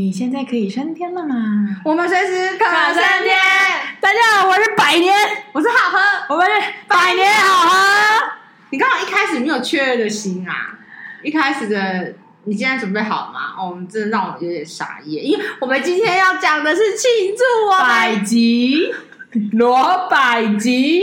[0.00, 1.36] 你现在可以升天了吗？
[1.84, 3.36] 我们随时可升天。
[4.00, 5.14] 大家好，我是百年，
[5.52, 6.52] 我是好喝，我们是
[6.88, 7.76] 百年好喝。
[8.70, 10.78] 你刚好一开始没有雀跃的心啊！
[11.22, 13.40] 一开始的，你现在准备好了吗？
[13.58, 18.94] 哦，我们真的让我有点傻眼，因为我们今天要讲的是庆祝我百集
[19.52, 21.02] 罗百吉。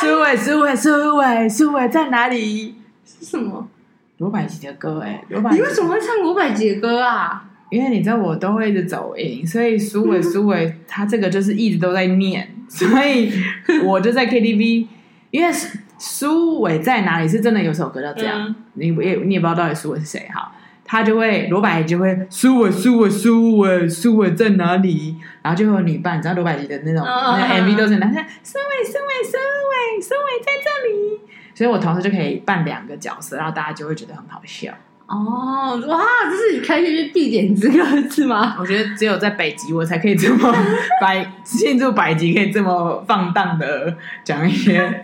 [0.00, 2.76] 苏伟，苏伟，苏伟，苏伟在哪里？
[3.04, 3.68] 是什么？
[4.16, 7.44] 罗百吉的歌哎，罗百吉，你为什么会唱罗百吉的歌啊？
[7.70, 13.32] 因为你知道我都会一直走音，所以苏伟苏伟 他这个就是一直都在念，所以
[13.84, 14.86] 我就在 KTV，
[15.30, 15.52] 因为
[15.98, 20.52] 苏伟在哪里是真的有首歌叫这样，嗯、你也你也不知道到底苏伟是谁哈，
[20.84, 31.20] 他就会罗百吉就会苏伟苏伟苏伟苏伟在哪里，然后就会有女伴，你知道罗百吉的那种、哦、那 MV 都是男生苏伟苏伟苏伟苏伟在这里，
[31.54, 34.72] 所以我同时就可以扮两个角色，然后大家就会觉得很好笑。
[35.06, 36.00] 哦，哇，
[36.30, 38.56] 这是你开学必点之歌是吗？
[38.60, 40.52] 我觉得只有在北极，我才可以这么
[41.00, 45.02] 百庆祝北极，可以这么放荡的讲一些。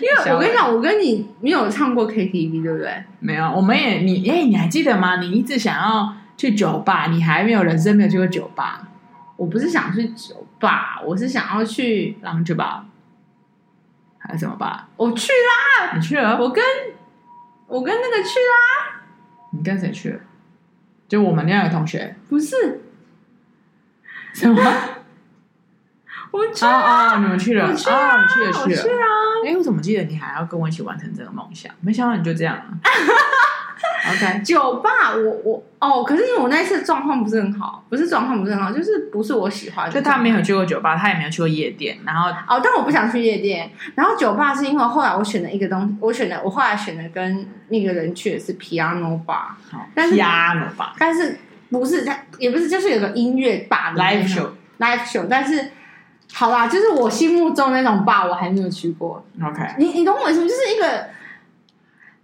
[0.00, 3.04] 因为我跟你讲，我跟你没有唱过 KTV，对不对？
[3.18, 5.16] 没有，我们也你哎，你还记得吗？
[5.20, 8.88] 你一直想要去酒吧，你还没有人生没有去过酒吧。
[9.36, 12.84] 我不是想去酒吧，我是想要去狼酒吧，
[14.18, 14.88] 还是什么吧？
[14.96, 16.38] 我去啦，你去了？
[16.38, 16.62] 我跟
[17.66, 18.81] 我跟那个去啦。
[19.52, 20.20] 你跟谁去了？
[21.08, 22.16] 就我们那两个同学？
[22.28, 22.80] 不是？
[24.34, 24.60] 什么？
[26.32, 27.18] 我啊啊！
[27.18, 27.74] 你们去了？
[27.74, 28.22] 去啊！
[28.22, 28.82] 你去了去了？
[28.82, 29.06] 去啊！
[29.46, 31.70] 哎，我怎么记得你还要跟我一起完成这个梦想？
[31.82, 32.78] 没想到你就这样了。
[34.10, 39.92] OK， 酒吧，我我哦，可是因为我那一次状况不是很好，不是状况不是很好，就是不是我喜欢的。
[39.92, 43.70] 就他没有去过酒吧，他也没有去过夜店，然后哦，但我不想去夜店。
[43.94, 51.38] 然后酒吧是因为后来我选了一个东西，我选的我后来选的跟那个人去的是 Piano Bar，好但是 Piano Bar，但是
[51.70, 55.70] 不是他也不是，就是有个音乐 bar live show live show，但是
[56.32, 59.24] 好啦，就是我心目中那种 bar 我还没有去过。
[59.42, 60.48] OK，你你懂我意思吗？
[60.48, 61.06] 就是一个。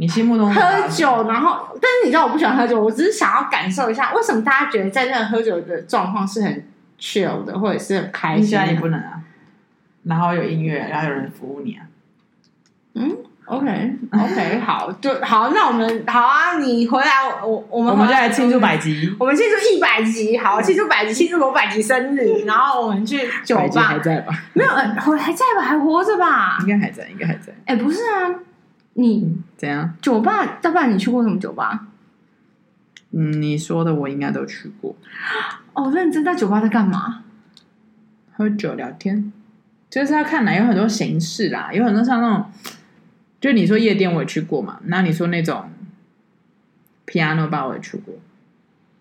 [0.00, 6.64] 你心目中喝酒，然后，但是你知道我不喜欢喝酒，我只是想要感受一下，为什么大家觉得在那个喝酒的状况是很
[7.00, 8.46] chill 的，或者是很开心？
[8.46, 9.20] 现在也不能啊。
[10.04, 11.82] 然后有音乐，然后有人服务你啊。
[12.94, 13.16] 嗯
[13.46, 13.66] ，OK
[14.12, 24.32] OK， 好，就好，那我们好啊，你回来，我我们我们就来庆祝百集，我们庆祝一百集，好，庆祝百集，庆祝我百集生日， 然后我们去酒吧，还在吧？
[24.52, 25.62] 没有，还还在吧？
[25.62, 26.58] 还活着吧？
[26.60, 27.52] 应该还在，应该还在。
[27.66, 28.32] 哎，不是啊。
[28.94, 29.94] 你怎样？
[30.00, 30.58] 酒吧？
[30.62, 31.88] 要不然你去过什么酒吧？
[33.10, 34.96] 嗯，你说的我应该都去过。
[35.74, 37.24] 哦，认真在酒吧在干嘛？
[38.34, 39.32] 喝酒聊天，
[39.90, 42.50] 就是要看哪有很多形式啦，有很多像那种，
[43.40, 45.70] 就你说夜店我也去过嘛，那你说那种
[47.06, 48.14] piano bar 我也去过。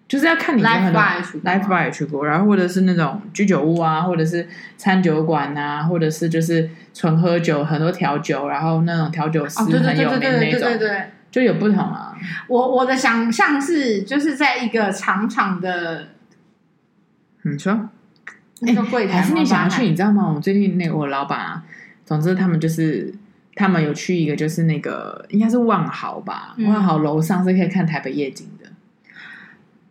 [0.07, 4.47] 就是要看你有很多 live bar 也去过，然后或者是那种居酒屋啊，或者是
[4.78, 12.16] 餐酒馆啊，或者是就是纯喝酒，很多调酒，然后那种调酒师很有名那种，对对对，就有不同啊。
[12.47, 16.07] 我我的想象是，就是在一个长长的，
[17.41, 17.90] 你说
[18.62, 19.84] 那个柜台，还是你想要去？
[19.84, 20.31] 你知道吗？
[20.34, 21.63] 我最近那个我老板啊，
[22.06, 23.13] 总之他们就是
[23.56, 28.56] 他们有去一个，就是那个应该是万豪吧，万豪楼上是可以看台北夜景的。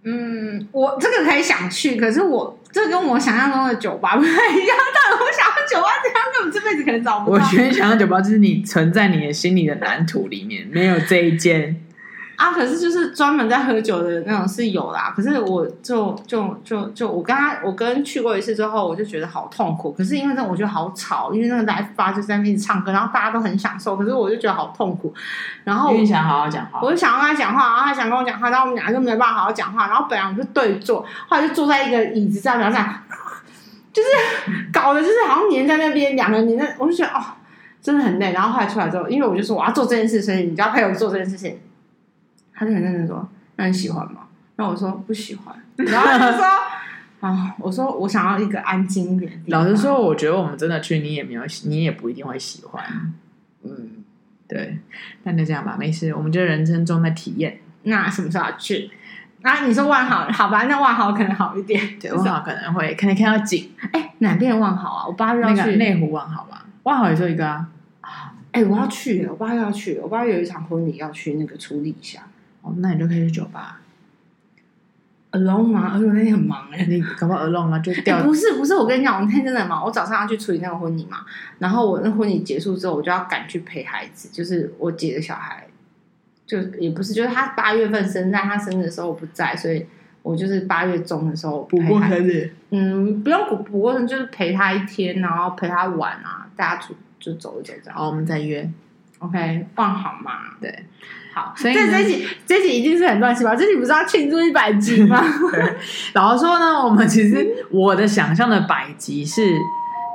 [0.09, 4.77] 嗯，我这个可以想去，可是我这跟我想象中的酒吧不太一样。
[4.95, 7.45] 但我想要酒吧这样，根本这辈子可能找不到。
[7.45, 11.77] 我觉得想要酒吧就是你存在你的心里的蓝图里面，没有这一间。
[12.37, 15.13] 啊，可是就是专门在喝酒的那种是有啦。
[15.17, 19.91] 可是我就就就就我跟他，我跟去过一次之后，我就觉得好痛苦。
[19.93, 23.97] 可是因为那我觉得好吵，因为那个 live bar 就在那边唱歌，然后大家都很享受。
[23.97, 25.13] 可是我就觉得好痛苦。
[25.65, 29.87] 然后我就想好好讲话，我就想要跟他讲话，然后他想跟我讲话，然后我们俩就没办法好好讲话。
[29.87, 32.95] 然后本来我们就对坐，后来就坐在一个椅子上，然后这样，
[33.95, 34.09] 就是
[34.71, 37.23] 搞的，就是好像黏在那边，两个人黏在，我就觉得哦，
[37.81, 38.33] 真的很累。
[38.33, 41.59] 然后后来出来之后，因为我就说我要做这件事，所以你就要配合做这件事情。
[42.57, 44.23] 他就很认真说：“那你喜欢吗？”
[44.57, 45.55] 然后我说：“不喜欢。
[45.77, 46.45] ”然后他就说
[47.21, 53.13] ：“啊，我说我想要一个安静一点的地方。”老实说，我觉得我们真的去，你也没有，你也不一定会喜欢。
[53.63, 54.05] 嗯，
[54.49, 54.79] 对。
[55.25, 56.15] 那就这样吧，没事。
[56.15, 57.59] 我们就人生中的体验。
[57.83, 58.91] 那什么时候要去？
[59.43, 60.65] 啊，你说万豪，好吧？
[60.65, 61.99] 那万豪可能好一点。
[62.01, 63.71] 对，万豪可能会可能看到景。
[63.93, 65.07] 哎，哪边的万豪啊？
[65.07, 66.65] 我八月要去内湖万豪吧。
[66.85, 67.69] 万豪也就一个啊。
[68.53, 72.23] 哎，我要去，我八月要去，我八月有一场婚礼要去那个处理一下。
[72.67, 73.81] 哦，那你就可以去酒吧
[75.31, 75.93] ，alone 吗？
[75.95, 78.25] 而且我那天很忙哎，你搞不好 alone 啊，就掉。
[78.25, 79.85] 不是不是，我跟你讲，我那天真的很忙。
[79.85, 81.19] 我早上要去处理那个婚礼嘛，
[81.61, 85.69] 然后我那婚礼结束之后，我就要赶去陪孩子，就是我姐的小孩，
[86.45, 89.87] 就也不是，就是他八月份生，在他生日的时候我不在，所以
[90.23, 97.97] 我就是八月中的时候补过生日，嗯，不用补补过生，就是陪他一天，然后陪他玩啊，大家出就走一走这样。
[97.97, 98.69] 好，我们再约
[99.19, 100.33] ，OK，放好吗？
[100.61, 100.85] 对。
[101.35, 103.61] 好，所以这这集这集一定是很乱七八糟。
[103.61, 105.23] 这集不是要庆祝一百集吗？
[106.15, 109.43] 然后说呢，我们其实我的想象的百集是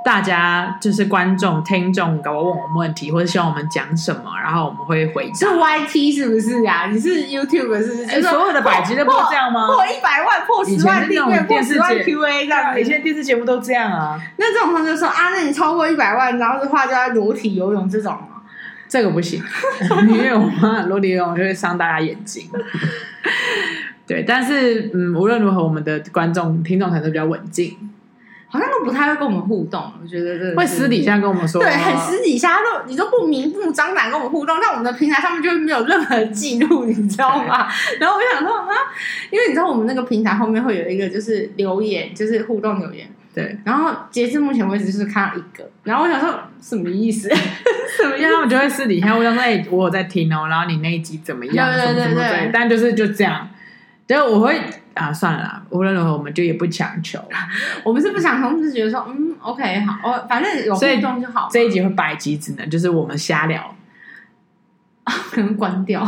[0.04, 5.34] 大家就是观众、听众，搞我问我们问题，或者希望我们讲什么，然后我们会回答。
[5.36, 6.88] 是 YT 是不是呀？
[6.92, 8.08] 你是 YouTube 是不是？
[8.08, 9.68] 就是所有的百集都不是这样吗？
[9.68, 12.82] 破一百万、破十万订阅、破十万 QA 这样。
[12.82, 14.20] 以前电视节目都这样啊。
[14.38, 18.18] 那这种他就说啊，那你超过一百万，然后的话就要裸体游泳这种。
[18.92, 19.42] 这个不行，
[20.10, 22.50] 因为我们裸体游泳就会伤大家眼睛。
[24.06, 27.78] 对，但是嗯，无论如何，我们的观众、听众才都比较稳静，
[28.50, 29.82] 好像都不太会跟我们互动。
[30.04, 37.70] 我觉得这会私底下跟我们说，对，很私底下都你都不明目张胆跟我们互动，在我们的平台上面就没有任何记录，你知道吗？
[37.98, 38.76] 然后我就想说啊，
[39.32, 43.08] 因为你知道我们那个平台后面会有一个就是留言，就是互动留言。
[43.34, 47.30] 对，然后截至目前为止就是看到一个，然后我想说什么意思？
[47.98, 48.24] 什么意思？
[48.24, 51.72] 因为他们就会私底下，我想说，哎，我有在听哦，然后你那一集怎么样？
[51.72, 53.48] 对对对对，对，但就是就这样，
[54.08, 54.60] 就我会
[54.94, 57.20] 啊，算了啦，无论如何，我们就也不强求，
[57.84, 61.50] 我们是不想求，我们是觉得说，嗯，OK，好，我反正有互动就好。
[61.52, 63.76] 这一集会百集只能就是我们瞎聊，
[65.32, 66.08] 可能关掉。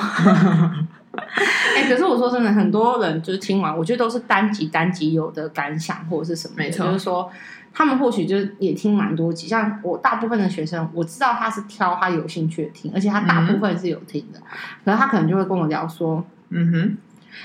[1.76, 7.32] 哎、欸，可是我说真的，很多人就是听完，我觉得都是单集单集有的感想或者是什么，没错，就是说
[7.74, 9.48] 他们或许就是也听蛮多集。
[9.48, 14.40] 像我大部分的学生，我知道他是挑他有兴趣的听，而且他大部分是有听的。
[14.84, 16.98] 然、嗯、后他可能就会跟我聊说：“嗯哼，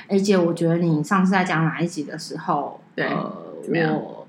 [0.02, 3.32] 哎、欸、姐，我觉得你上次在讲哪一集的时候，对，呃、
[3.92, 4.26] 我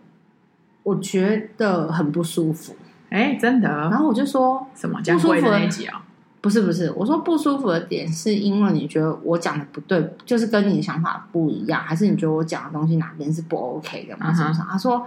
[0.84, 2.75] 我觉得很不舒服。
[3.10, 3.68] 哎、欸，真的。
[3.68, 6.02] 然后我就说什么不舒服的那一集啊？”
[6.42, 14.34] 不是不是，我说不舒服的点是因为你觉得我讲的不对，就是跟你的想法不一样，还是你觉得我讲的东西哪边是不 OK 的吗？
[14.34, 14.62] 是不是？
[14.62, 15.06] 他说，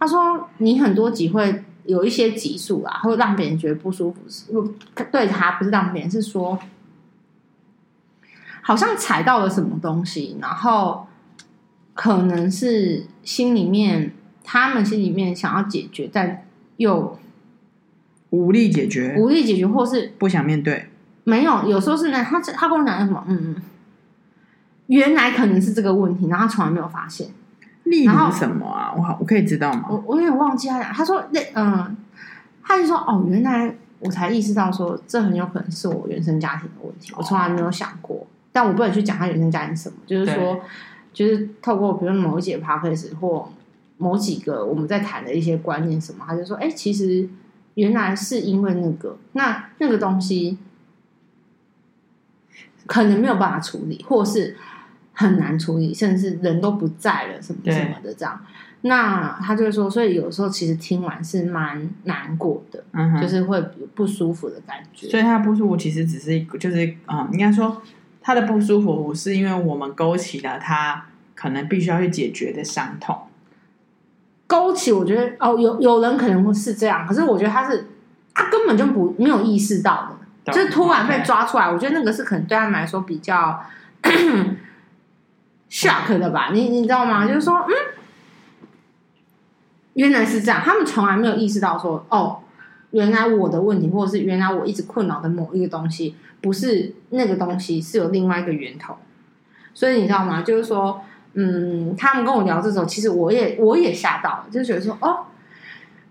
[0.00, 4.20] 他说你很多集会有一些集数啊，会让别人觉得不舒服，
[4.52, 6.58] 不对他不是让别人是说，
[8.62, 11.06] 好像踩到了什么东西，然后
[11.94, 14.12] 可能是心里面
[14.42, 16.44] 他们心里面想要解决，但
[16.78, 17.16] 又。
[18.32, 20.88] 无力解决，无力解决，或是不想面对。
[21.24, 22.22] 没有，有时候是呢。
[22.22, 23.24] 他他跟我讲什么？
[23.26, 23.62] 嗯嗯，
[24.86, 27.26] 原来可能是这个问题，然后他从来没有发现。
[27.90, 28.94] 例如什么啊？
[28.96, 29.84] 我好，我可以知道吗？
[29.90, 30.92] 我我有点忘记他讲。
[30.92, 31.96] 他说那嗯，
[32.62, 37.12] 他就说哦，原来我才意识到说，这很有可能是我原生家庭的问题。
[37.16, 40.60] 我从来没有想过，但我不能去讲他原生家庭什么，就是说，
[41.12, 43.52] 就是透过比如某一节 podcast 或
[43.98, 47.28] 某几个我们在谈的一些观念什么，他就说，哎，其实。
[47.74, 50.58] 原来是因为那个，那那个东西
[52.84, 54.56] 可能没有办法处理，或是
[55.20, 58.40] 很难处理，甚至人都不在了，什么什么的这样。
[58.80, 63.60] 那他就会说，所以有时候其实听完是蛮难过的，嗯，就是会
[63.94, 65.06] 不舒服的感觉。
[65.10, 67.82] 所以他不舒服其实只是一个，就是啊、嗯，应该说
[68.22, 73.14] 他的不舒服是因为我们勾起了他可能必须要去解决的伤痛。
[74.46, 77.86] 勾起，我觉得哦，有有人可能会是这样，可是我觉得他是
[78.32, 81.70] 他根本就不没有意识到的，就是突然被抓出来。
[81.70, 83.62] 我觉得那个是可能对他们来说比较
[85.70, 87.26] shock 的吧，你你知道吗？
[87.26, 87.72] 就是说，嗯，
[89.94, 92.40] 原来是这样，他们从来没有意识到说，哦，
[92.90, 98.96] 原来我的问题，或者是原来我一直困扰的某一个东西，不是那个东西，是有另外一个源头。
[99.72, 100.42] 所以你知道吗？
[100.42, 101.00] 就是说。
[101.34, 105.26] 嗯，他们跟我聊这种，其实我也我也吓到了，就觉得说哦，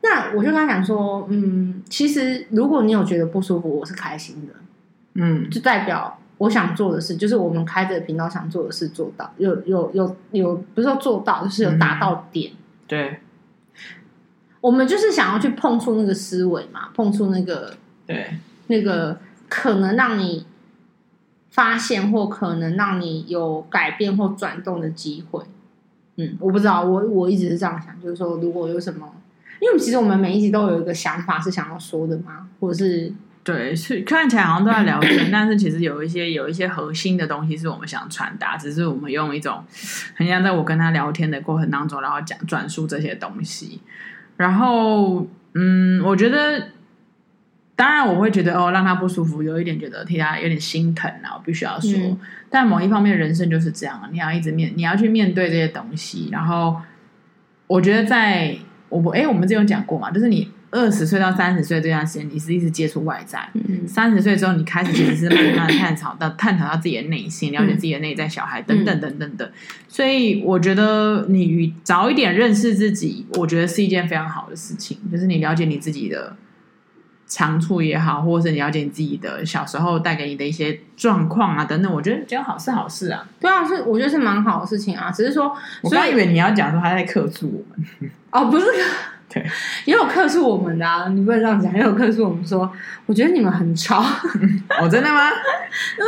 [0.01, 4.53] 那我就跟他讲说，嗯，其实如果你有觉得不舒服，我是开心的，
[5.15, 13.19] 嗯，就代表我想做的事，就是我们开这个频道想做的事做到，有有有有，不是说做到，就是有达到点，嗯，对，
[14.59, 17.75] 我们就是想要去碰触那个思维嘛，碰触那个
[18.07, 18.39] 对。
[18.65, 20.47] 那个可能让你。
[21.51, 25.43] 发现或可能让你有改变或转动的机会，
[26.15, 29.11] 嗯，我不知道，我我一直是这样想，就是说，如果有什么，
[29.59, 33.11] 因为其实我们每一集都有一个想法是想要说的嘛，或者是
[33.43, 39.63] 对，是看起来好像都在聊天，但是其实有一些有一些核心的东西是我们想传达，只是我们用一种
[40.15, 43.81] 很像在我跟他聊天的过程当中，然后讲转述这些东西，
[44.37, 46.69] 然后嗯，我觉得。
[47.79, 51.89] 当然，我会觉得哦，让他不舒服，有一点觉得替他有点心疼啊，我必须要说。
[51.97, 52.19] 嗯、
[52.49, 56.27] 但某一方面，人生就是这样，你要一直面，你要去面对这些东西。
[56.29, 56.75] 然后，
[57.67, 58.53] 我觉得在
[58.89, 63.49] 我不哎，我们之前有讲过嘛，就是你二十岁到三十岁这段时间，你是一直接触外在。
[63.53, 69.49] 嗯，三十岁之后，你开始其实是慢慢探讨到 探讨到自己的内心，了解自己的内在小孩等等等等等。
[69.87, 74.97] 所以我觉得你早一点认识自己，我觉得是一件非常好的事情。
[75.11, 76.35] 就是你了解你自己的
[77.25, 83.27] 长处也好，或者是你了解你自己的小时候带给你的一些状况啊等等，我觉得这样好是好事啊。
[83.39, 85.09] 对啊，是我觉得是蛮好的事情啊。
[85.11, 88.65] 只是说，我刚以为你要讲说他在克诉我们哦，不是。
[89.31, 89.45] 对，
[89.85, 91.71] 也有客诉我们的啊，你不能这样讲。
[91.75, 92.67] 也有客诉我们说，
[93.05, 94.01] 我觉得你们很吵。
[94.81, 95.29] 哦，真的吗？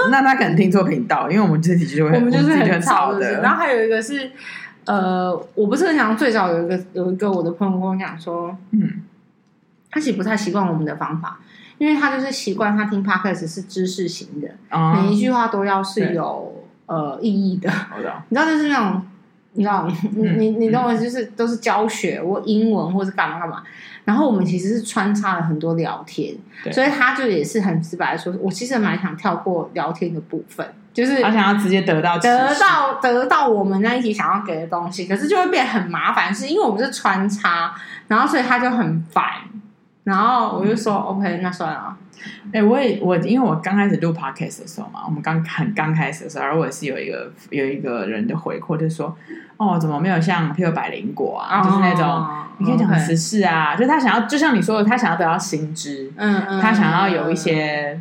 [0.09, 3.41] 那他可能听错频道，因为我们这几集就会，我们就是很吵的。
[3.41, 4.31] 然后还有一个是，
[4.85, 9.03] 呃，我不是很想最早有一个有一个我的朋友跟我讲说，嗯，
[9.91, 11.39] 他其实不太习惯我们的方法，
[11.77, 17.69] 因为他就是习惯他听 Podcast 是知识型的，嗯、每一句话都要是有呃意义的。
[18.29, 19.03] 你知道就是那种。
[19.53, 23.61] 你知道，你你你懂我，就是都是教学我英文或是干嘛干嘛，
[24.05, 26.33] 然后我们其实是穿插了很多聊天，
[26.71, 37.75] 所以他就也是很直白的说，我其实蛮想跳过聊天的部分，就是他想要直接得到得到得到我们那一集想要给的东西，可是就会变很麻烦，是因为我们是穿插，
[38.07, 39.25] 然后所以他就很烦，
[40.05, 41.97] 然后我就说、嗯、OK，那算了。
[42.53, 49.15] 哎、欸，我也我因为我刚开始录 podcast 的时候嘛，我们刚很刚开始的时候，而我也是有一个有一个人的回馈，就是说，
[49.57, 52.27] 哦，怎么没有像譬如百灵果啊，哦、就是那种
[52.59, 57.99] 你可以讲很时事啊.就他想要，就像你说的，他想要得到新知，嗯嗯，他想要有一些。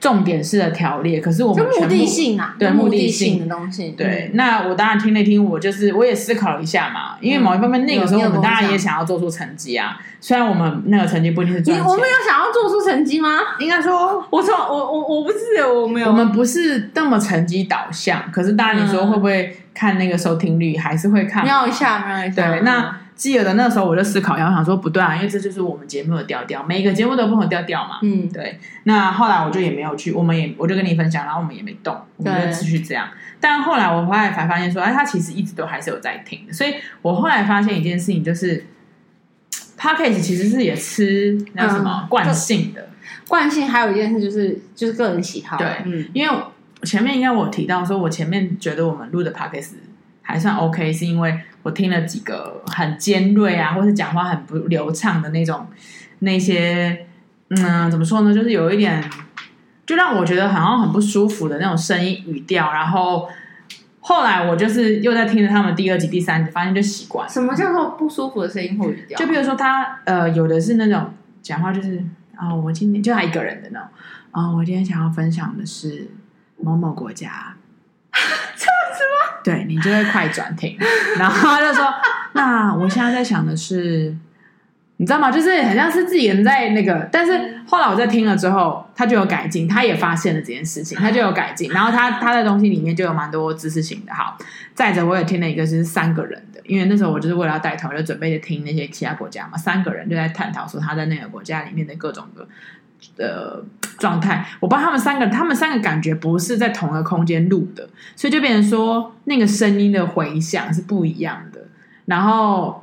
[0.00, 3.90] 重点式的条列，可是我们目的性啊，对目的性的东西。
[3.90, 11.86] 对，那我当然听了听，我就是我也思考了一下嘛，因为某一方面那个时候我们当然也想要做出成绩啊，虽然我们那个成绩不一定是赚钱。
[11.86, 13.38] 我们有想要做出成绩吗？
[13.58, 15.38] 应该说，我说我我我不是
[15.70, 22.50] 我没有，我们不是那么成绩导向，可是当然你说会不会看那个收听率，还是会看，瞄一下，瞄一下。
[22.50, 22.96] 对，那。
[23.20, 27.98] 记得的那时候，我就思考，然后想说不对啊，因为这就是我们节目的调调，每一个节目都不同调调嘛。
[28.02, 28.58] 嗯，对。
[28.84, 33.08] 那后来我就也没有去，我们也我就跟你分享，然后我们也没动，我们就继续这样。
[33.38, 36.50] 但后来我后来才发现说，哎，他其实一直都还是有在听。
[36.50, 38.64] 所以我后来发现一件事情，就是
[39.78, 42.88] Podcast 其实是也吃那什么惯性的
[43.28, 43.68] 惯性。
[43.68, 45.58] 还有一件事就是就是个人喜好。
[45.58, 46.34] 对，嗯，因为
[46.84, 49.72] 前面应该我提到说，我前面觉得我们录的 Podcast
[50.30, 51.40] 还算 OK，是因为。
[51.62, 55.66] 我听了几个很尖锐啊，或是讲话很不流畅的那种，
[56.20, 57.06] 那些
[57.50, 58.32] 嗯，怎么说呢？
[58.32, 59.04] 就是有一点，
[59.84, 62.72] 就让我觉得好像很不舒服的那种声音语调。
[62.72, 63.28] 然后
[64.00, 67.28] 后来我就是又在听着他们第二集、第三集，发现就习惯。
[67.28, 69.18] 什么叫做不舒服的声音或语调？
[69.18, 72.02] 就比如说他呃，有的是那种讲话就是
[72.34, 73.86] 啊、哦，我今天就他一个人的那种
[74.30, 76.08] 啊、哦，我今天想要分享的是
[76.56, 77.54] 某某国家。
[79.42, 80.76] 对，你就会快转停，
[81.18, 81.86] 然后他就说
[82.34, 84.14] ：“那我现在在想的是，
[84.98, 85.30] 你知道吗？
[85.30, 91.70] 就是很像是自己人在那个，但是后来我在听了之后，他就有改进，他也发现了这件事情，他就有改进。
[91.72, 94.14] 然后他他的东西里面就有蛮多知识性的。
[94.14, 94.36] 好，
[94.74, 102.46] 再者我也听了一个是三个人的，因为那时候我就是为了要带头，就准备着听那些其他国家嘛，三个人就在探讨说他在那个国家里面的各种的。”
[103.16, 103.62] 的
[103.98, 111.60] 状态，我不知道他们三个，他们三个感觉不是在同一个空间录的，所以就变成说那个声音的回响是不一样的。
[112.06, 112.82] 然后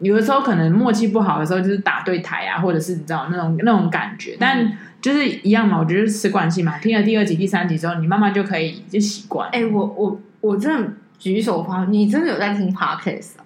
[0.00, 4.36] 有的时候可能默契不好的时候，就是打对台啊，或者是你知道那种那种感觉。
[4.40, 6.78] 但就是一样嘛，我觉得是惯性嘛。
[6.78, 9.48] 听了第二集、第三集之后，你慢慢就可以就习惯。
[9.50, 13.44] 哎、欸，我我我真的举手发，你真的有在听 Podcast 啊？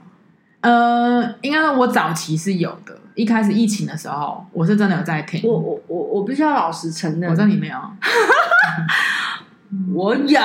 [0.62, 2.99] 呃，应该说我早期是有的。
[3.14, 5.49] 一开始疫情的时候，我是真的有在听。
[5.49, 7.76] 我我我我必须要老实承认，我知道你没有。
[9.95, 10.40] 我有，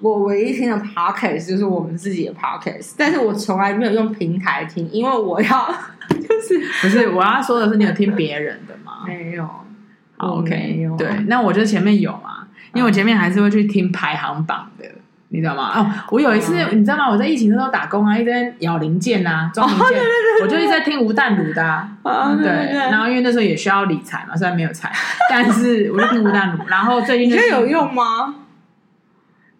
[0.00, 5.74] 我唯一听的 podcast 就是我们自己的 podcast，但是我从来没有用平台听，因为我要
[6.10, 9.04] 就是不是我要说的是，你有听别人的吗？
[9.06, 9.48] 没有。
[10.18, 14.84] ，OK，对，那我就前面有嘛，因为我前面还是会去听排行榜的。
[15.28, 15.72] 你知道吗？
[15.76, 17.10] 哦，我有一次，嗯、你知道吗？
[17.10, 22.72] 我在疫情的时候打工啊，一直在咬零件啊，装零件，哦、对对对，我就一直在听吴淡如的、啊哦对对对。
[22.72, 24.92] 对，然后因为那时候也需要理财嘛，虽然没有财，
[25.30, 26.58] 但是我就听吴淡如。
[26.68, 28.34] 然后最近、就是、你觉得有用吗？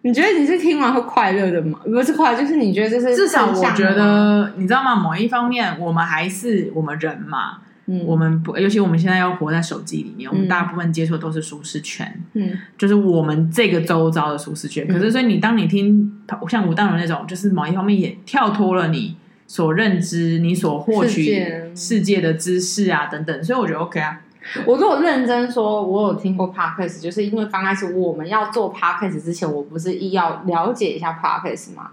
[0.03, 1.79] 你觉得你是听完会快乐的吗？
[1.83, 4.95] 不是快乐，就是你觉得这是至少我觉得，你知道吗？
[4.95, 7.57] 某一方面，我们还是我们人嘛。
[7.89, 14.93] 嗯，我们不，尤其我们现在要活在手机里面，嗯，我们大部分接触都是舒适圈，嗯，就是我们这个周遭的舒适圈，嗯。
[14.93, 19.15] 可是，所以你当你听像吴淡如那种，就是某一方面也跳脱了你
[19.47, 21.41] 所认知、你所获取
[21.73, 24.21] 世界的知识啊等等，所以我觉得 OK 啊。
[24.65, 31.91] 我如果认真说，我有听过 Podcast，就是因为刚开始我们要做 Podcast 之前，我不是一要了解一下 Podcast 吗？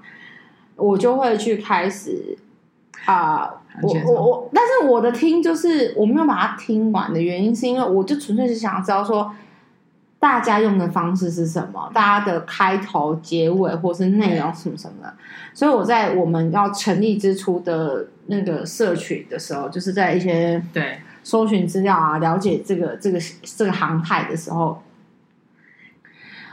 [0.74, 2.36] 我就会去开始。
[3.06, 3.50] 啊，
[3.82, 9.34] 我我我，但是我的听就是我没有把它听完的原因，是因为我就纯粹是想要知道说。
[10.20, 11.90] 大家用的方式是什么？
[11.92, 15.14] 大家的开头、结尾，或是内容什么什么的。
[15.52, 24.82] 所以我在我们要成立之初的那个社群的时候，就是在一些对搜寻资料啊，了解这个这个这个航太的时候，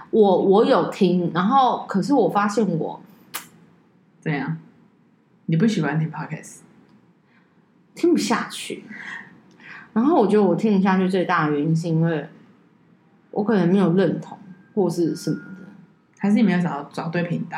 [0.10, 3.00] 我我有听，然后可是我发现我
[4.20, 4.58] 怎样？
[5.46, 6.58] 你不喜欢听 Podcast？
[7.96, 8.84] 听不下去。
[9.94, 12.28] 然后我觉得我听不下去最大的原因是因为。
[13.34, 14.38] 我可能没有认同，
[14.76, 15.66] 或是什么的，
[16.20, 17.58] 还是你没有找找对频道？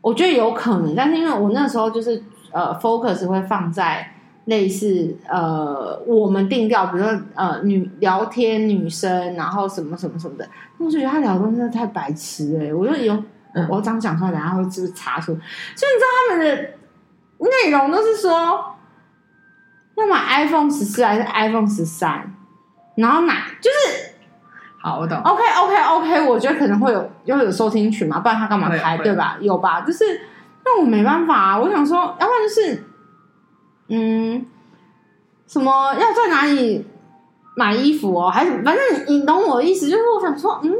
[0.00, 4.12] 我觉得有可能，但是因为我那时候就是呃，focus 会放在
[4.46, 13.14] 类似呃，我们定调，比如说呃，女聊天女生，然后什么什么什么的，我就觉得他聊的东西真的太白痴哎、欸，我就有，
[13.52, 16.62] 嗯、我这样讲出来，然后就是查出，所以你知道他们的
[17.38, 18.73] 内容都是说
[19.96, 22.34] 要买 iPhone 十四还是 iPhone 十三，
[22.96, 24.14] 然后买就是。
[24.80, 25.18] 好，我懂。
[25.18, 29.38] OK OK OK，我觉得可能会有，又有收听群嘛，不然他干嘛开，对吧？
[29.40, 29.80] 有吧？
[29.80, 30.04] 就是，
[30.62, 31.58] 那我没办法啊。
[31.58, 32.84] 我想说，要不然就是，
[33.88, 34.44] 嗯，
[35.46, 36.86] 什么要在哪里
[37.56, 39.88] 买衣服哦，还是反正你懂我的意思？
[39.88, 40.70] 就是我想说，嗯，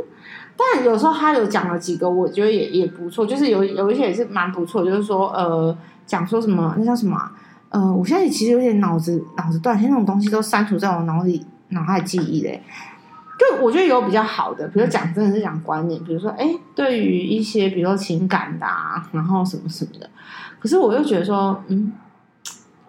[0.55, 7.33] 但有时候他有讲了几个，我觉得也也不错，就是有有一些也是蛮不错，就是说，呃，讲说什么那叫什么、啊？
[7.75, 12.63] 呃，我现在其实有点脑子脑子断，现在那种东西都删除在我脑里脑海记忆嘞。
[13.37, 20.09] 就我觉得有比较好的，比如讲真的是讲观念，比如说哎，对于一些比如说情感的啊，然后什么什么的，
[20.61, 21.93] 可是我又觉得说，嗯，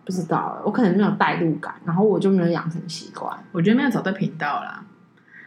[0.06, 3.36] 不知道，我可能没有代入感，然后我就没有养成习惯。
[3.51, 4.86] 我觉得没有找对频道啦。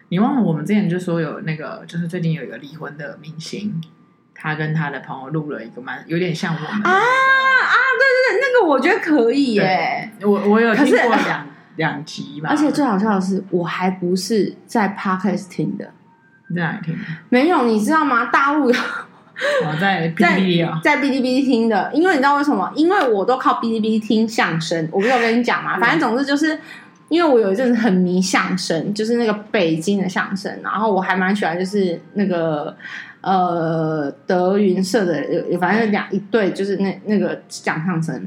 [0.09, 3.81] 你忘了我们之前就说有那个，就是最近有一个离婚的明星，
[4.41, 10.11] 他跟他的朋友录了一个蛮有点像我们啊啊，对对对，那个我觉得可以耶。
[10.23, 11.47] 我我有听过两。
[11.77, 15.89] 两集吧，而且最好笑的是，我还不是在 Podcast 听的，
[16.49, 17.01] 你在哪里听的？
[17.29, 18.25] 没有，你知道吗？
[18.33, 18.77] 大陆有，
[19.65, 22.69] 我 在哔哩哔哩啊，在哔哩哔哩听的，因为你知道为什么？
[22.75, 24.89] 因为我都靠哔哩哔哩听相声。
[24.91, 26.59] 我不是有跟你讲嘛，反正总之就是，
[27.09, 32.77] 因为我有一阵子很迷相声，就是那个北京的相声，然后我还蛮喜欢，就是那个
[33.21, 38.27] 呃德云社的，有反正两一对，就是那那个讲相声。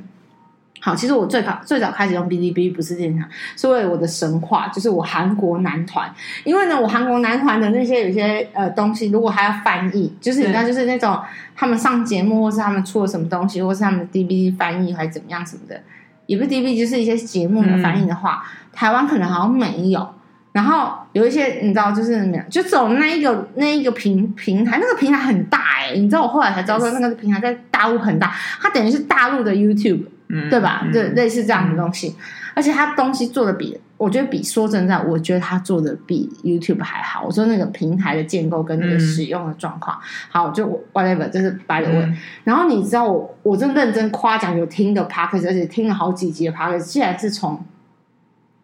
[0.83, 3.23] 好，其实我最早最早开始用哔哩哔哩不是这样，
[3.55, 6.11] 是为我的神话，就是我韩国男团。
[6.43, 11.19] 因为呢，我韩国男团的那些有些呃东西，如果还要翻译，就是你知道，就是那种
[11.55, 15.79] 他们上节目，或是他们出了什么东西，或是他们的 DVD 翻译还是怎么样什么的，
[16.25, 20.15] 也不是 DVD，就是一些节目的翻译的话，嗯、台湾可能好像没有。
[20.51, 30.03] 然后有一些你知道，就是怎么样，就走那一个那一个平平台，那个平台很大哎、欸，你知道我后来才知道说那个平台在大陆很大，它等于是大陆的 YouTube。
[30.49, 30.87] 对吧？
[30.93, 32.15] 对、嗯，类似这样的东西，嗯、
[32.53, 37.25] 而且它东西做的比我觉得比说真在，我觉得它做的比 YouTube 还好。
[37.25, 42.05] 我说那个平台的建构跟那个使用的状况，嗯、好，就 whatever，就是 by the way。
[42.05, 47.61] 嗯、然后你知道我，我真认真夸奖有听的 Podcast，而且听了好几集的 Podcast，竟然是从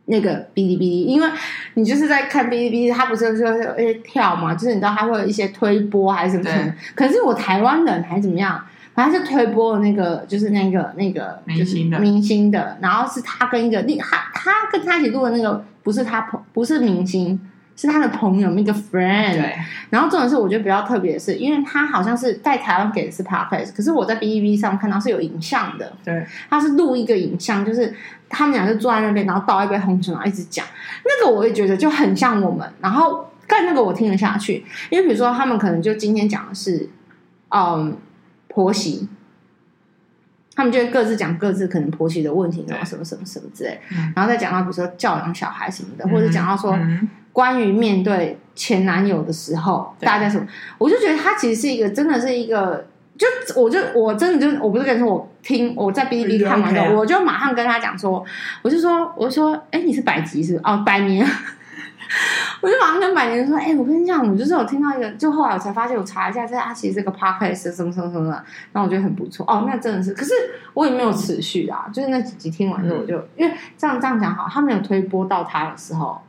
[0.08, 1.30] 那个哔哩哔哩，因为
[1.76, 8.62] 你就是在看哔哩哔哩，他不是说有一些跳嘛，就是你知道他会有一些推播还是什么什么，可是我台湾人还怎么样？
[8.94, 17.40] 反正是推播的那个，就是那个那个明星的明星的，然后是他跟一个另他他跟他一起录的那个，不是他朋不是明星，
[17.78, 19.34] 是他的朋友那个 friend。
[19.34, 19.56] 对。
[19.90, 25.94] 然后重点是，我觉得比较特别的是，因为他好像是在台湾给的是 podcast，可是我在 B B B 上看到是有影像的。
[26.04, 26.26] 对。
[26.50, 27.96] 他是录一个影像，就是
[28.28, 30.66] 他们俩就坐在那边，然后倒一杯红酒，然后一直讲。
[31.06, 32.68] 那个我也觉得就很像我们。
[32.82, 36.90] 然后但那个我听得下去，因为比如说他们可能就今天讲的是，
[37.50, 37.96] 嗯。
[38.50, 39.08] 婆媳，
[40.58, 43.80] 他们就会各自讲各自可能婆媳的问题，然后什么什么什么之类，
[44.16, 46.76] 然后再讲到比如说教养小孩什么的，嗯、或者讲到说
[47.32, 50.48] 关于面对前男友的时候，嗯、大家什么，
[50.80, 58.26] 我就觉得他其实是一个真的是一个，就我就我真的就我不是跟你说我听我在哔哩哔哩看完的，我就马上跟他讲说，
[58.64, 60.64] 我就说我就说，哎，你是百吉是不是？
[60.66, 61.24] 哦，百年。
[62.62, 69.46] 我就马上跟百年说：“哎、欸，我跟你讲，我就是有听到一个，就后来我才发现，我查一下，这阿其实这个 podcast 什么什么什么的，然后我觉得很不错。
[69.48, 70.34] 哦，那真的是，可是
[70.74, 76.22] 我也没有持续啊，就是那几集听完之后，我就、嗯、因为这样这样讲好，他没有推播到他的时候，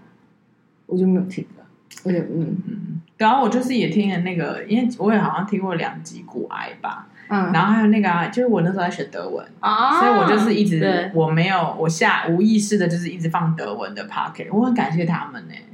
[0.87, 1.65] 我就没有听了，
[2.05, 2.57] 我就嗯。
[2.67, 15.65] 嗯，然后我就是也听了那个，因为我也好像听过两集古癌吧，嗯，然后还有那个、啊，就是我那时候在学德文啊，所以我就是一直我没有我下无意识的，就是一直放德文的 podcast，我很感谢他们呢、欸。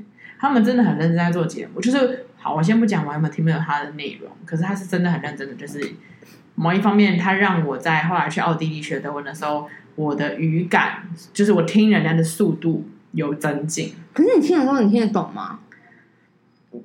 [0.45, 5.95] 他们真的很认真在做节目，就是好，我先不讲我有没有听没有他的内容，可是他是真的很认真的，就是
[6.55, 13.95] 某一方面，他让我在后来去奥地利学德文的时候，我的语感就是我听人家的速度有增进。
[14.13, 15.61] 可是你听的时候，你听得懂吗？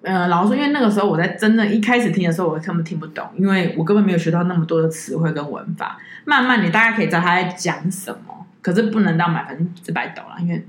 [0.04, 6.00] 呃，老实说，因为那个时候我在真的一开始听的时候，我根本听不懂，因为我根本没有学到那么多的词汇跟文法。
[6.24, 10.65] 慢慢你大概可以知道他在讲什么，可是不能到百分之百懂了，因为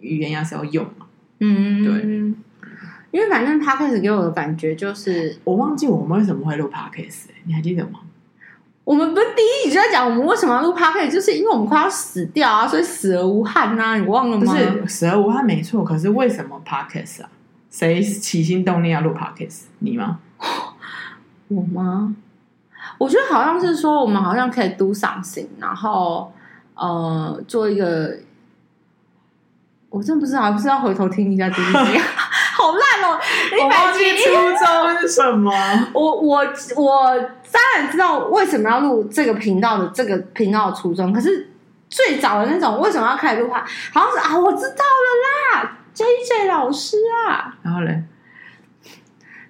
[0.00, 1.06] 语言要是要用嘛。
[1.40, 2.70] 嗯，对，
[3.10, 8.00] 因为反正 Podcast 给我的感觉就是，我忘记我们为什么会录 Podcast，你还记得吗？
[8.84, 14.52] 我们不是第一集就在讲我们为什么要录 Podcast，就是因为我们快要死掉啊，所以死而无憾呐、啊，你忘了吗？
[14.52, 17.30] 不是死而无憾没错，可是为什么 Podcast 啊？
[17.70, 19.62] 谁起心动念要录 Podcast？
[19.78, 20.18] 你吗？
[21.48, 22.14] 我吗？
[22.98, 26.32] 我觉得好像是说我们好像可以 do something，然后
[26.74, 28.16] 呃做一个。
[29.90, 31.98] 我真不知道，不是要回头听一下第一集，
[32.54, 33.18] 好烂哦！
[33.60, 35.52] 我忘记初衷是什么。
[35.92, 36.38] 我我
[36.76, 37.18] 我
[37.50, 41.48] 当然知道为什么要录这个频道的这个频道的初衷，可是
[41.88, 47.56] 最早的那种为什么要开始录话，好像是啊，我知道了啦，J J 老师啊。
[47.62, 48.04] 然后嘞，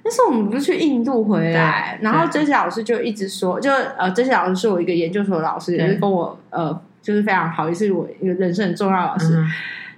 [0.03, 9.37] 那时候我们不是去印度回来，然后 J J 老师就一直说，就呃，J J 老师是我一个研究所的老师，也是跟我呃，就是非常好，也是我一个人生很重要的老师。
[9.37, 9.47] 嗯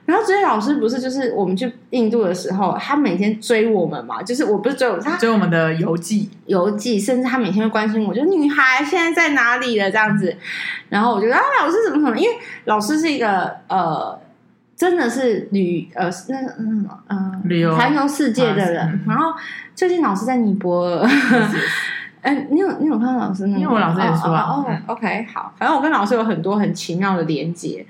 [0.04, 10.36] 然后这些老师不是就是我们去印度的时候，他每天追我们嘛，就是我不是追我，他追我们的游记，游记，甚至他每天会关心我，就女孩现在在哪里了这样子。
[10.88, 14.20] 然后我觉得啊，老师怎么怎么，因为老师是一个呃，
[14.76, 18.80] 真的是旅呃那个嗯呃旅游环游世界的人。
[18.80, 19.32] 啊、然后
[19.76, 21.08] 最近老师在尼泊尔，
[22.22, 23.60] 哎，你有你有看到老师那个？
[23.60, 27.86] 因为我老师也说哦，哦，哦，OK，好，反正我跟老师有很多很奇妙的连接。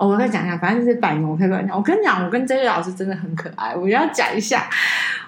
[0.00, 1.76] 哦、我再讲一下，反正就是百年，我可以跟你讲。
[1.76, 3.76] 我跟你讲，我跟这位老师真的很可爱。
[3.76, 4.66] 我要讲一下，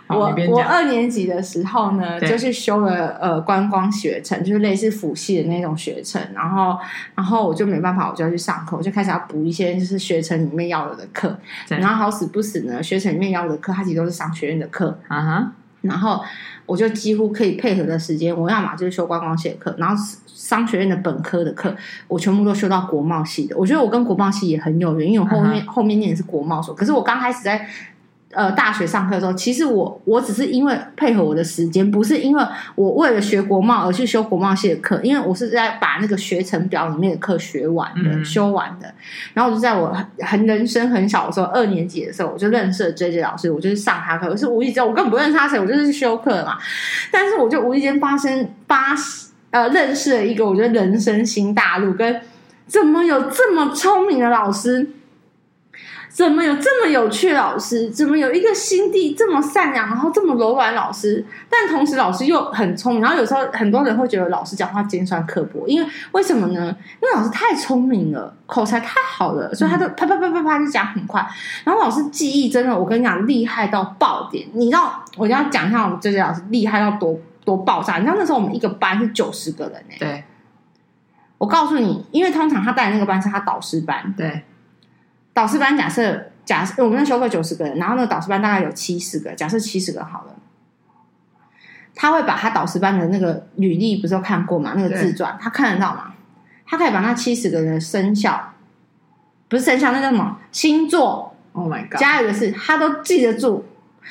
[0.07, 6.21] 我我二年级的时候呢，就是修了呃观光学程，就是类似辅系的那种学程。
[6.35, 6.79] 然后，
[7.15, 11.39] 然后我就没办法，我就要去上课，我就开始要补一些就是学程里面要有的课。
[11.69, 14.99] 然后好死不死呢，学程里面要有的课，它其实都是商学院的课。
[15.09, 15.53] 啊哈，
[15.83, 16.23] 然后。
[16.65, 21.75] 我就几乎可以配合的时间，我要么就是修观光系的课，然后商学院的本科的课，
[22.07, 23.59] 我全部都修到国贸系的。
[23.59, 25.71] 我觉得我跟国贸系也很有缘，因为我后面、uh -huh.
[25.71, 27.69] 后面念的是国贸所，可是我刚开始在。
[28.33, 32.43] 呃，大学上课的时候，其实我我只是因为配合我的时间，不是因为
[32.75, 38.93] 我为了学国贸而去修国贸系的课，因为我是在把那个学程表里面的课学完的、嗯、修完的。
[39.35, 44.27] 然后我就在我很人生很小的时候，二年级的时候，我就认识了 J J 老师，我就是上他课。
[44.31, 46.57] 我是无意间，我根本不认识他谁，我就是去修课嘛。
[47.11, 48.95] 但是我就无意间发生发
[49.51, 52.19] 呃认识了一个我觉得人生新大陆，跟
[52.67, 54.89] 怎么有这么聪明的老师。
[56.13, 57.89] 怎么有这么有趣的老师？
[57.89, 61.25] 怎么有一个心地这么善良，然后这么柔软老师？
[61.49, 63.03] 但同时老师又很聪明。
[63.03, 66.77] 然后有时候很多人会觉得老师讲话尖酸刻薄，因为为什么呢？
[67.01, 71.27] 因为老师太聪明了，口才太好了，所以他就啪啪啪啪啪就讲很快。
[71.65, 74.47] 然后老师记忆真的，我跟你讲，厉害到爆点。
[74.53, 77.97] 你知道，我要讲一下我们这些老师厉害到多多爆炸。
[77.97, 79.99] 你知道那时候我们一个班是九十个人呢、欸。
[79.99, 80.25] 对。
[81.39, 84.13] 我告诉你，因为通常他带的那个班是他导师班。
[84.15, 84.45] 对。
[85.35, 90.35] 导师班假设假设我们那修课九十个人，然后那个导师班大概有七十个，假设七十个好了，
[91.95, 94.75] 他会把他导师班的那个履历不是都看过吗？
[94.77, 96.13] 那个自传他看得到吗？
[96.67, 98.55] 他可以把那七十个人的生肖，
[99.49, 101.99] 不是生肖，那叫什么星座？Oh my god！
[101.99, 103.65] 加一个是他都记得住，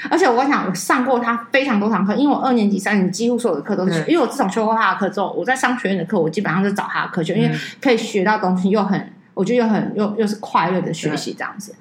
[0.10, 9.14] 而且我想，我上过他非常多堂课，因为我二年级、三年级几乎所有的课都是，因为我自从修过他的课之后，我在商学院的课我基本上是找他的课学，因为可以学到东西又很。
[9.42, 11.74] 我觉得又很又又是快乐的学习这样子，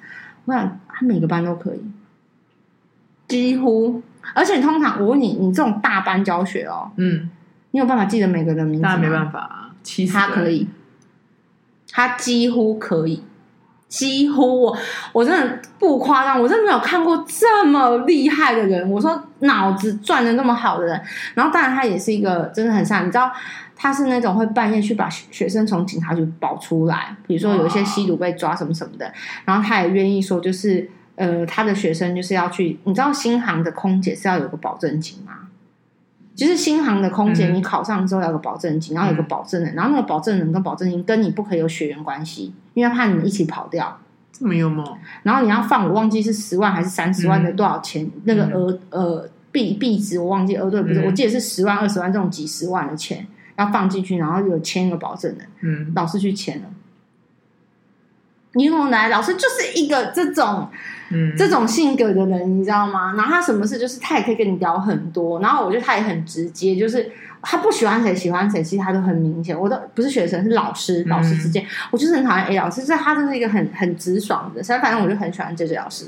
[0.45, 1.81] 我想他每个班都可以，
[3.27, 4.01] 几乎，
[4.33, 7.29] 而且通常我问你，你这种大班教学哦，嗯，
[7.69, 10.67] 你有办法记得每个人名字没办法啊，其实他可以，
[11.91, 13.21] 他几乎可以，
[13.91, 14.77] 几乎我
[15.11, 18.89] 我真的不夸张，我真的没有看过这么厉害的人。
[18.89, 20.99] 我说脑子转的那么好的人，
[21.35, 23.29] 然后当然他也是一个真的很善，你知道。
[23.83, 29.11] 他是那种会半夜去把学生从警察局保出来，比如说有一些吸毒被抓什么什么的，
[29.43, 35.47] 然后他也愿意说，就是呃，他的学生就是要去，你知道新航的空姐是要有个保证金吗？
[36.35, 43.99] 就是新航的空姐，你考上之后要有个保证金，然后有个保证人，然后那个保证人跟保证金跟你不可以有血缘关系，因为怕你们一起跑掉。
[44.31, 44.97] 这么幽默。
[45.23, 48.03] 然后你要放，我忘记是十万还是三十万的多少钱？
[48.05, 53.27] 嗯、那个额呃币币值我忘记，呃对不是、嗯，我记得是十万二十万这种几十万的钱。
[53.57, 56.69] 要放进去，然后有签一个保证人，嗯，老师去签了。
[58.53, 60.67] 你后来老师就是一个这种
[61.13, 63.13] 嗯，这种性格的人，你知道吗？
[63.15, 69.59] 然后他什么事就是他也可以跟你聊很多，然后我觉得他也很直接，就是他不喜欢谁喜欢谁，其实他都很明显。
[69.59, 76.05] 我都不是学生，是老师，老师之间，嗯、我就是很讨厌 A 老师，这他就是一个很很直爽的，所以反正我就很喜欢 JJ 老师。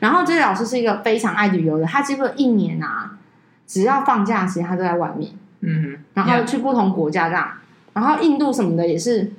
[0.00, 3.12] 然后 JJ 老师是一个非常爱旅游的，他几乎一年啊，
[3.66, 7.50] 只要放假的时间，他都在外面，嗯，然后去不同国家这样，
[7.94, 9.32] 然后印度什么的也是。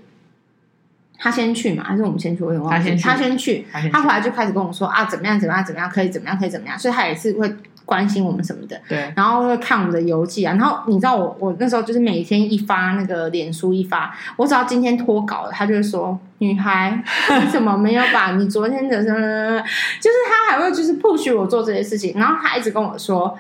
[1.21, 2.41] 他先去嘛，还是我们先去？
[2.43, 2.95] 我有点忘记。
[2.95, 6.79] 他先去，他先去，他回来就开始跟我说啊，怎么样，怎么样，怎么样，可以怎么样，可以怎么样。
[6.79, 7.53] 所以他也是会
[7.84, 8.79] 关心我们什么的。
[8.88, 9.12] 对。
[9.17, 10.55] 然后会看我们的游记啊。
[10.55, 17.03] 然后你知道我，我那时候就是每天一发那个脸书一发，我只要今天脱稿了，他就会说：“女孩，
[17.41, 19.60] 你怎么没有把你昨天的什么？”
[19.99, 22.17] 就是他还会就是 push 我做这些事情。
[22.17, 23.38] 然后他一直跟我说，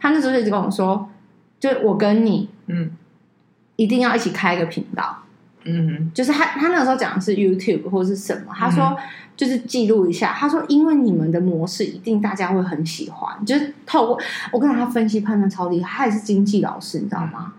[0.00, 1.08] 他那时候就一直跟我说，
[1.60, 2.90] 就我跟你，嗯，
[3.76, 5.19] 一定要一起开一个频道。
[5.64, 8.52] 嗯，就是他，他那个时候讲的是 YouTube 或是什么？
[8.54, 8.96] 他说
[9.36, 10.32] 就是记录一下。
[10.32, 14.18] 他说，因为你们的模式一定大家会很喜欢，就是透过
[14.52, 17.52] 我跟他分析判断超厉害，他也是经济老师，你知道吗？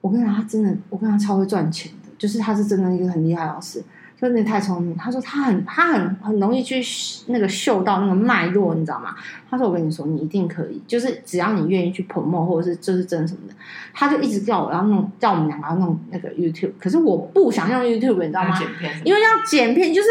[0.00, 3.82] 我跟他，他真的，我跟他超会赚钱的，就是他是真的一个很厉害的老师。
[4.28, 6.80] 真的太聪明，他说他很他很很容易去
[7.26, 9.16] 那个嗅到那个脉络，你知道吗？
[9.50, 13.54] 他说我跟你说，你一定可以，就是只要你愿意去 promote 或者是就是真什么的，
[13.92, 18.56] 他就一直叫我要弄，叫我们两个要弄那个 YouTube，可是我不想用 YouTube，你知道吗？
[19.02, 20.08] 因为要剪片，就是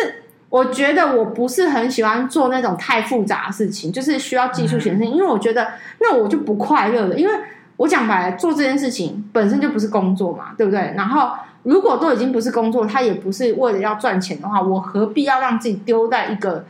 [0.50, 5.70] 我觉得我不是很喜欢做那种太复杂的事情，就是需要技术显示，嗯、因为我觉得
[6.02, 7.34] 那我就不快乐了，因为
[7.78, 10.94] 我讲白了，做这件事情本身就不是工作嘛，对不对？
[10.98, 11.32] 然后。
[11.64, 16.66] 如果都已经不是工作，他也不是为了要赚钱的话，我何必要让自己丢在一个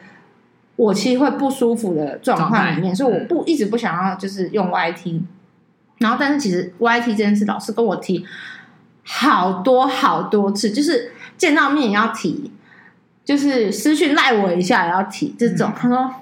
[0.75, 2.95] 我其实会不舒服的状况里面？
[2.95, 5.21] 所以我不一直不想要就是用 YT。
[5.99, 8.25] 然后，但是其实 YT 这件事，老师跟我提
[9.03, 12.51] 好多好多次，就是见到面也要提，
[13.23, 15.71] 就是私讯赖我一下也要提这种。
[15.75, 16.15] 他说。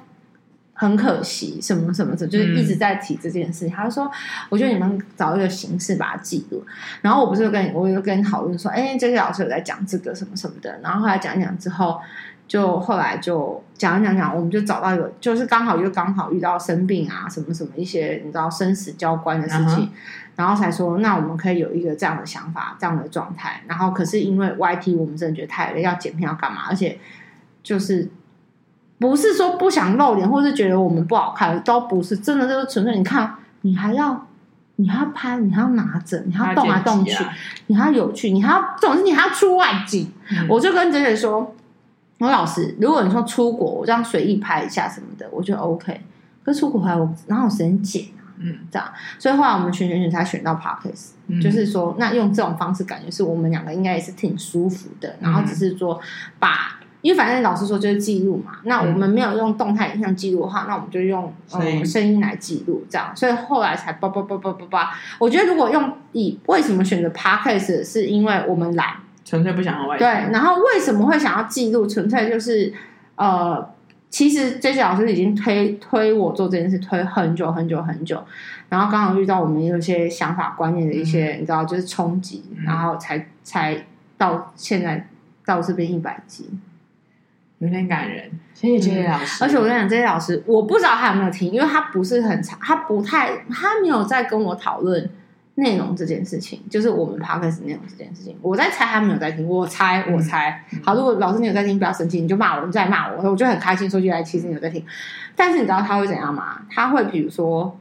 [0.81, 3.67] 很可惜，什么什么的，就是一直在提这件事情。
[3.67, 4.09] 嗯、他就说
[4.47, 6.65] ：“我觉得你们找一个形式把它记录。”
[7.03, 11.99] 然后我不是跟我有跟你讨论说：“哎，这个老师有在讲这个什么什么的。”然后后来讲一讲之后，
[12.47, 19.89] 就后来就讲一讲讲，我们就找到一个，就是刚好又刚好遇到生病啊，什么什么一些你知道生死交关的事情，嗯、
[20.37, 23.61] 然后才说那我们可以有一个这样的想法，这样的状态。
[23.67, 26.97] 然后可是因为 YT，我们真的觉得太累，要剪片要干嘛，而且
[27.61, 28.09] 就是。
[28.99, 32.97] 不是说不想露脸，或是觉得我们不好看，都不是，真的就是纯粹。
[32.97, 34.27] 你看，你还要，
[34.75, 37.23] 你还要拍，你还要拿着，你还要动来动去，
[37.67, 40.11] 你还要有趣，你还要，总之你还要出外景。
[40.31, 41.55] 嗯、我就跟 JJ 说，
[42.17, 46.01] 我老师，如果你说出国，我这样随意拍一下什么的，我觉得 OK。
[46.43, 48.35] 可是出国回来，我哪有时间剪啊？
[48.39, 48.85] 嗯，这样。
[49.17, 50.59] 所以后来我们选选选才选到
[51.27, 55.15] 嗯、就是说，那用这种方式，感觉是我们两个应该也是挺舒服的。
[55.21, 55.97] 然后只是说
[56.37, 56.75] 把。
[57.01, 64.91] 因为反正老师说就是记录嘛，那我们没有用动态影像记录的话，嗯、那我们就用嗯声音来记录，这样，所以后来才叭叭叭叭叭叭。
[65.17, 69.97] 我觉得如果用以为什么选择 Podcast，是因为我们懒，纯粹不想要外。
[69.97, 71.87] 对，然后为什么会想要记录？
[71.87, 72.73] 纯粹就是
[73.15, 73.69] 呃，
[74.09, 78.21] 其实 JJ 老师已经推推我做这件事推很久很久很久，
[78.67, 83.85] 然后刚好遇到我们有一些想法观念的一些，嗯、你知道，就是冲击，然后才才
[84.17, 85.07] 到现在
[85.45, 86.49] 到这边一百集。
[87.59, 89.43] 有点感人，谢谢这些老师。
[89.43, 95.09] 而且我跟你讲，这些老师，我不知道他有没有听，因为他不是很长，他不太，他没有在跟我讨论
[95.55, 98.37] 内容这件事情，就是我们 podcast 内容这件事情。
[98.41, 100.63] 我在猜他没有在听，我猜，我猜。
[100.71, 103.89] 嗯、好，如果老师你有在听，不要生气，你就骂我，你再骂我，我就很开心。
[103.89, 104.85] 说句来，其实你有在听。
[105.35, 106.61] 但是你知道他会怎样吗？
[106.69, 107.77] 他会比如说，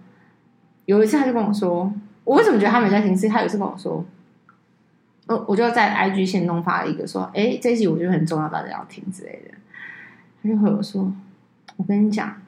[0.86, 1.92] 有一次他就跟我说，
[2.24, 3.16] 我为什么觉得他没在听？
[3.16, 4.04] 是他有一次跟我说。
[5.28, 9.57] 我我就在 IG 线动发了一个说，哎、欸，这一集我觉得很重要，大家要听之类的。
[10.42, 11.12] 他就和我说
[11.76, 12.40] ：“我跟你讲，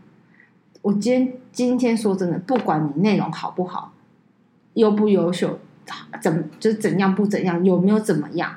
[0.83, 3.92] 我今天今天说真的，不管你内容好不好，
[4.74, 5.59] 优不优秀，
[6.20, 8.57] 怎就是怎样不怎样，有没有怎么样，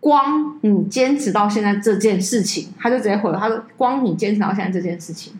[0.00, 5.34] 光你坚持到现在这件事情，他就直接回了，他说：光你坚持到现在这件事情，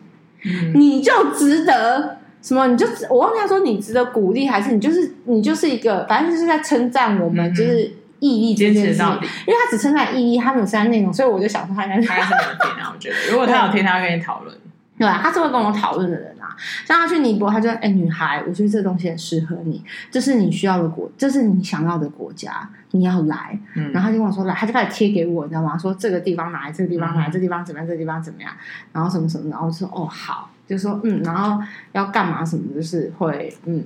[0.45, 2.66] 嗯、你就值得什么？
[2.68, 7.95] 你就我忘记他说你值得鼓励，还是你就是你就是一个，反正就是在称赞我们，就是。
[8.22, 12.92] 嗯”毅力坚持到底，因为他只称赞毅力，他没有称赞内容，所以我就想说他应该是，他应该是没有听啊。
[12.94, 14.56] 我觉得如果他有听，他会跟你讨论。
[14.98, 16.54] 对啊，他是会跟我讨论的人啊。
[16.87, 19.82] 像他去尼泊，他就说：“哎、欸，女孩，我觉得这东西很适合你，
[20.12, 23.58] 这是你需要的国，这是你想要的国家，你要来。
[23.74, 25.76] 嗯”然后他就跟我说：“来。”他就开始贴给我，你知道吗？
[25.76, 27.88] 说这个地方来，这个地方来，嗯、这个地方怎么样？
[27.88, 28.52] 这个地方怎么样？
[28.92, 31.61] 然后什么什么，然后说：“哦，好。”就说：“嗯。”然后
[31.92, 33.82] 要干嘛什么，就是会嗯。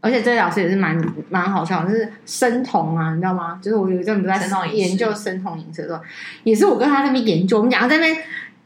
[0.00, 3.58] 而且这位老师也是蛮蛮好笑，就是生酮啊，你知道吗？
[3.62, 4.38] 就是我有一阵不在
[4.72, 6.00] 研究生酮饮食的时候，
[6.44, 8.24] 也是我跟他在那边研究，我们两个在那边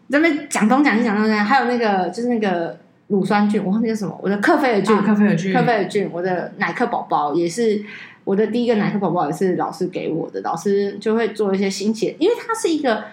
[0.08, 7.84] 那边讲东讲西讲东讲西，还有那个就是那个乳酸菌，我忘记叫什么，我的克菲尔菌，啊、克菲尔菌，克菲尔菌，我的奶克宝宝也是。
[8.24, 13.04] 我的第一个奶克宝宝也是老师给我的，老师就会做一些新奇的，因为它是一个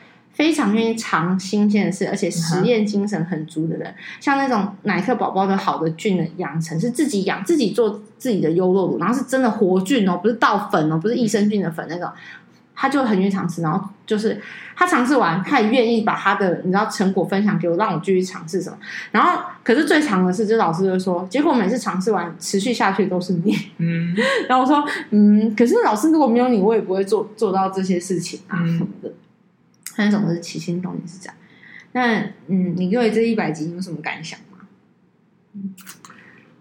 [0.42, 3.88] 非常愿意尝新鲜的事，而且实验精神很足的人。
[3.88, 12.10] 嗯、像那种奶克宝宝的好的菌的养成，是自己养自己做自己的优酪乳，然后是真的活菌哦，不是倒粉哦，不是益生菌的粉那种。
[12.74, 14.42] 他就很愿意尝试，然后就是
[14.76, 18.78] 他尝试完，他也愿意把他的你知道成果分享给我，让我继续尝试什么。
[19.12, 23.56] 然后，可是最长的是，就是老师就说，结果每次尝试完，持续下去都是你。
[23.78, 24.16] 嗯，
[24.50, 29.12] 然后我说，嗯，可是老师如果没有你，我也不会做做到这些事情啊什么的。
[30.06, 31.36] 那种是起心动念是这样。
[31.94, 34.60] 那嗯，你对这一百集有什么感想吗？
[35.54, 35.74] 嗯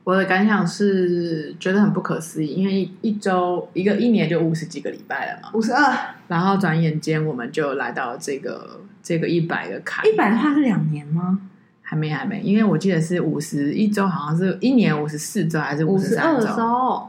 [0.03, 10.05] 我的感想是觉得很不可思议，因为一一周一个一年就五十几个礼拜了嘛，五十二，然后转眼间我们就来到这个这个一百的坎。
[10.09, 11.39] 一百的话是两年吗？
[11.83, 17.09] 还没还没，因为我记得是五十一周，好像是一年五十四周还是五十二周？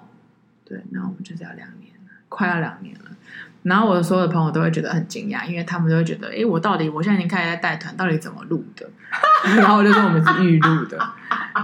[0.66, 3.06] 对，那我们就是要两年了，快要两年了。
[3.64, 8.90] 然后我的所有的朋友都会觉得很惊讶，因为他们都会觉得，哎，我到底我现在已经开始在带团，到底怎么录的？
[9.56, 10.98] 然后我就说我们是预录的，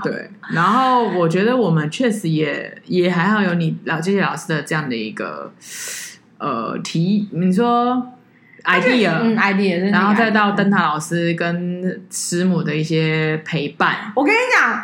[0.04, 0.30] 对。
[0.52, 5.52] 然后我觉得我们确实也也还好，有你老谢谢老师的这样的一个
[6.38, 8.14] 呃提，你说
[8.64, 14.12] idea，嗯，idea，然后再到灯塔老师跟师母的一些陪伴。
[14.16, 14.84] 我跟你讲，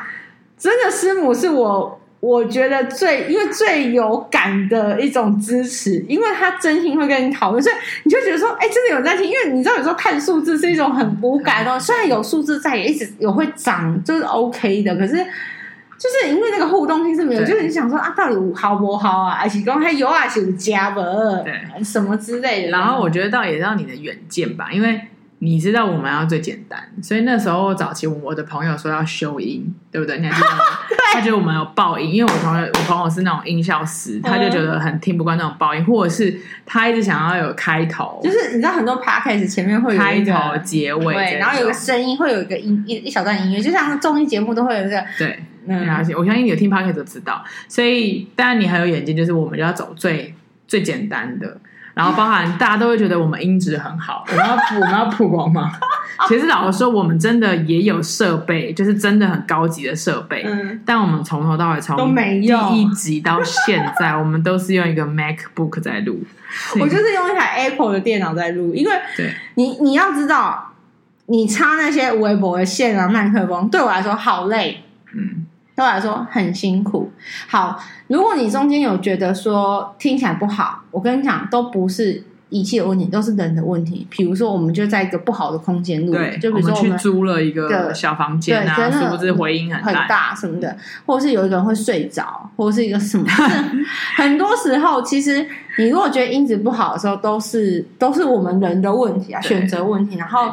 [0.57, 1.99] 真的师母是我。
[2.23, 9.25] 我觉得最因为最有感的一种支持，因为他真心会跟你讨论，所以你就觉得说，哎，真的有在听。
[9.25, 14.95] 因为你知道，有时候看数字是一种很无感的，虽然有数字在，也一直有会涨，就是 OK 的。
[14.95, 19.35] 可是就是因为那个互动性是没有，就是你想说啊，到底好不好啊？
[19.35, 21.01] 还是讲还有啊，是加不？
[21.43, 22.69] 对，什么之类的。
[22.69, 25.01] 然后我觉得倒也让你的远见吧，因为
[25.43, 30.17] 你知道我们要最简单，所以那时候早期我的朋友说要修音，对不对？
[30.19, 30.63] 你还记得吗？
[31.13, 50.33] 他觉得我们有爆音，因为我朋友我朋友是那种音效师，他就觉得很听不惯那种爆音，或者是他一直想要有开头，就是你知道很多 podcast 前面会有开头、结尾，对，然后有个声音，会有一个音一一小段音乐，就像综艺节目都会有一个对，嗯，我相信有听 podcast 都知道，所以当然你很有眼睛，就是我们就要走最
[50.67, 51.57] 最简单的。
[51.93, 55.71] 然后包含大家都会觉得我们音质很好，我们要我们要曝光吗？
[56.27, 60.43] 其实老实说，我们真的也有设备，就是真的很高级的设备。
[60.45, 66.23] 嗯，但我们从头到尾从第一集到现在，我们都是用一个 MacBook 在录。
[66.79, 70.73] 我就是用一台 Apple 的电脑在录，因为对你你要知道，
[71.25, 74.83] 你插那些微博的线啊，麦克风对我来说好累。
[75.13, 75.45] 嗯。
[75.75, 77.11] 对我来说很辛苦。
[77.47, 84.05] 好，如果你中间有觉得说听起来不好，我跟你讲，都不是仪器的问题，都是人的问题。
[84.11, 93.25] 比如说，我们就在一个不好的空间录，对，就比如说我们，租了一个小房间啊，是不是回音很大，很大什么的，或者是有一个人会睡着，或者是一个什么？
[94.15, 95.43] 很多时候，其实
[95.79, 100.51] 你如果觉得音质不好的时候，都是都是我们人的问题啊，选择问题，然后。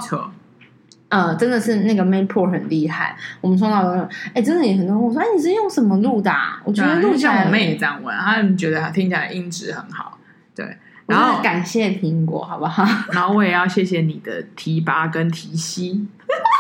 [1.11, 3.17] 呃，真的是那个 MacBook 很厉害。
[3.41, 6.31] 我们从小，哎，真的也很多人问我说，哎，你是用什么录的？
[6.31, 6.63] 啊？
[6.65, 10.19] 我觉得录像我妹也这样问，她觉得听起来音质很好。
[10.55, 12.87] 对，然后感谢苹果，好不好？
[13.13, 16.01] 然后我也要谢谢你的提拔跟提携，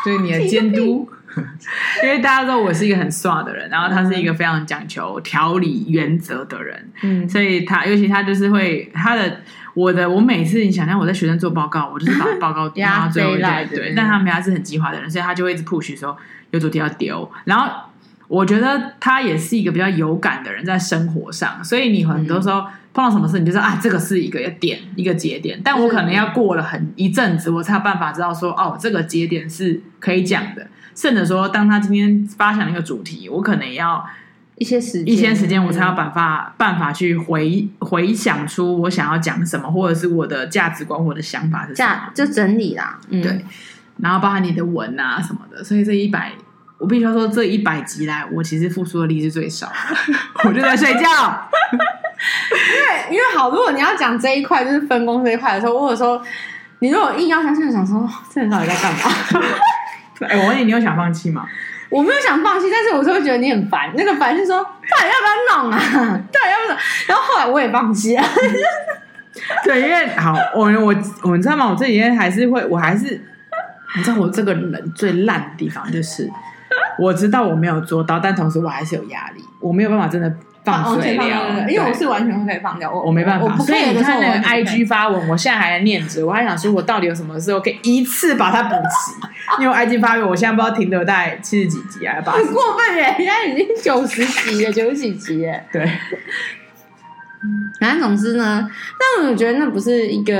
[0.04, 1.08] 对你的监督。
[2.02, 9.40] 因为大家知道我是一个很帅的人，然后他是一个非常讲求条理原则的人，嗯，所以他尤其他就是会他的。
[9.74, 13.94] 我的我每次你想象我在学生做报告，我就是把报告压到最后一点，对。
[13.94, 16.16] 但他们家是很计划的人，所以他就会一直 push 说
[16.50, 17.30] 有主题要丢。
[17.44, 17.70] 然后
[18.28, 25.60] 我觉得他也是一个比较有感的人，在生活上，所以你很多时候碰到什么事，你就说啊，这个是一个点，一个节点。
[25.62, 30.66] 但我可能要过了很一阵子，我才有办法知道说哦，这个节点是可以讲的。
[30.94, 34.04] 甚至说，当他今天发想一个主题，我可能要。
[34.60, 42.98] 一些时间，一些时间，我才有办法办法去回回想出我想要讲什么，或者是我的价值观，我的想法是什么，就整理啦。
[43.08, 43.42] 嗯、对，
[44.00, 46.32] 然后包含你的文啊什么的，所以这一百，
[46.76, 49.74] 我必须要说，这一百集来，我其实付出的力是最少的，
[50.44, 51.48] 我就在睡觉。
[51.72, 56.22] 因为因为好，如果你要讲这一块，就是分工这一块的时候，或者说
[56.80, 59.00] 你如果硬要相信想说，这人到底在干嘛？
[60.28, 61.46] 哎，我问你，你有想放弃吗？
[61.90, 63.92] 我没有想放弃，但是我就会觉得你很烦。
[63.96, 65.78] 那个烦是说，到底要不要弄啊？
[66.32, 66.78] 到底要不要？
[67.08, 68.22] 然后后来我也放弃了。
[69.64, 71.68] 对，因为好，我我我你知道吗？
[71.68, 73.20] 我这几天还是会，我还是
[73.96, 76.30] 你知道，我这个人最烂的地方就是，
[76.98, 80.32] 我知道我没有做到，但同时我还是有压力，我没有办法真的。
[80.70, 81.26] 放水流，
[81.68, 83.56] 因为我是完全可以放掉，我我没办法。
[83.58, 89.62] 所以你看那个 IG 发文，我现在还在念着，我还想说，我到底有什么时候可以一次把它补齐？
[89.62, 92.44] 因为 IG 发文，我现在不知道停留大概七十几集啊，八十。
[92.44, 95.64] 很过分耶，现在已经九十集了，九十几集耶。
[95.72, 95.90] 对。
[97.80, 98.68] 反正总之呢，
[99.16, 100.32] 但我觉得那不是一个，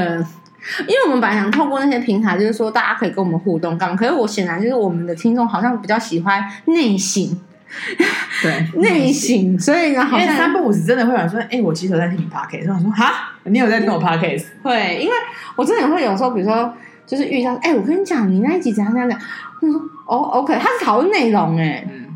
[0.81, 7.41] 因为我们本来想透过那些平台，就是说大家可以跟我们互动，刚可是我显然就是我们的听众好像比较喜欢内省。
[8.43, 15.13] 对，内省，所以呢，好像三不五时真的会有人说：“哎、欸，我其实有在听你 podcast。”我说：“哈，你有在听我 podcast？” 会，因为
[15.57, 16.75] 我真的会有时候，比如说，
[17.07, 19.19] 就是遇到，哎、欸，我跟你讲，你那一集怎样怎样讲，
[19.61, 22.09] 我说：“哦，OK。”他是讨论内容，哎，嗯，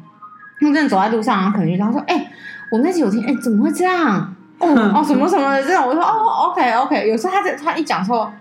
[0.60, 2.30] 因为真的走在路上，然后可能遇到说：“哎、欸，
[2.72, 4.34] 我那集有听，哎、欸，怎么会这样？
[4.58, 8.32] 哦哦， 什么什么的这种。”我说：“哦，OK，OK。”有时候他在他一讲说，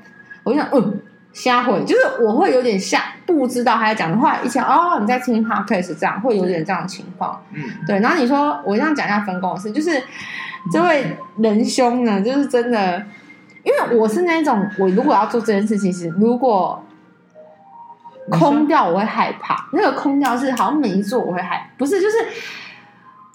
[0.44, 1.02] 我就想，嗯。
[1.34, 8.00] 瞎混，就是我会有点吓不知道他在讲的话，以前哦，你在听 podcast 这样，会有点这样的情况，嗯，对。
[8.00, 10.02] 然后你说我这样讲一下分公司，就是
[10.72, 13.04] 这位仁兄呢，就是真的，
[13.64, 16.86] 因为我是那种，我如果要做这件事，其实如果
[18.30, 22.18] 空掉我会害怕，那个空掉是好像没做我会害，不是就是。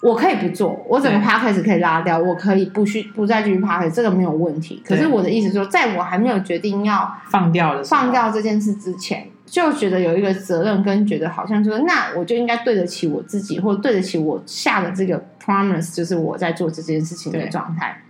[0.01, 4.81] 我可以不做，我整个 podcast 可以拉掉，我可以不需不再继续 podcast，这个没有问题。
[4.85, 18.01] 可是我的意思说，在我还没有决定要放掉的放掉这件事之前，就觉得有一个责任，跟觉得好像说，那我就应该对得起我自己，或者对得起我下的这个 promise，就是我在做这件事情的状态。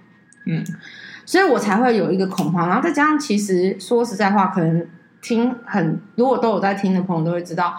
[0.45, 0.63] 嗯，
[1.25, 4.85] 所以我才会有一个恐慌，然后再加上，其实说实在话，可能
[5.23, 7.73] 听很如果都有在听的朋友都会知道。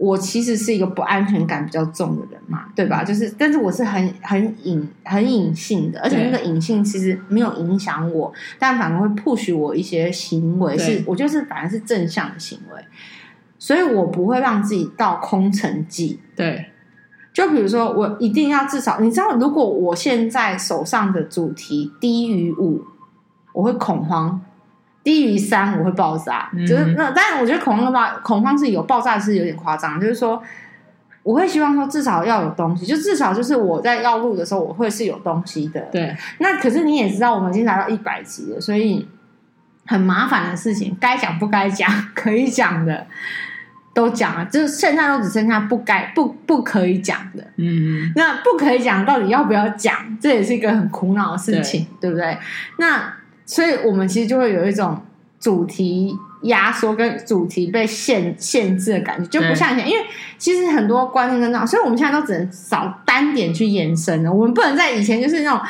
[0.00, 3.04] 我其实是一个不安全感比较重的人嘛，对吧？
[3.04, 12.82] 就是，但是我是很很隐很隐性的，而且那个隐性其实没有影响我，但反而会 push 我一些行为，是我就是反而是正向的行为，
[13.58, 16.18] 所以我不会让自己到空城计。
[16.34, 16.70] 对，
[17.34, 22.82] 就比如说，我一定要至少，你知道，如果我现在手上的主题低于五，
[23.52, 24.40] 我会恐慌。
[25.02, 30.42] 低于三我会爆炸，嗯、就是那，但是我觉得恐慌的话，恐慌是有爆炸是有点夸张，就是说
[31.22, 35.80] 我会希望说至少要有东西，就至少就是我在要录的时候我会是有东西的。
[35.90, 39.08] 对，那可是你也知道，我们已经来到一百集了，所以
[39.86, 43.06] 很麻烦的事情，该讲不该讲，可以讲的
[43.94, 47.42] 都讲了，就是现在都只剩下不该不不可以讲的。
[47.56, 52.36] 嗯，那不可以讲到底要不要讲，这也是一个很苦恼的事情，对，对不对？
[52.76, 53.14] 那。
[53.50, 54.96] 所以我们其实就会有一种
[55.40, 60.06] 主题压缩跟主题被限限制的感觉，就不像以前，因为
[60.38, 64.32] 其实很多观念跟那，所以我们现在都只能找单点去延伸了。
[64.32, 65.60] 我们不能在以前就是那种，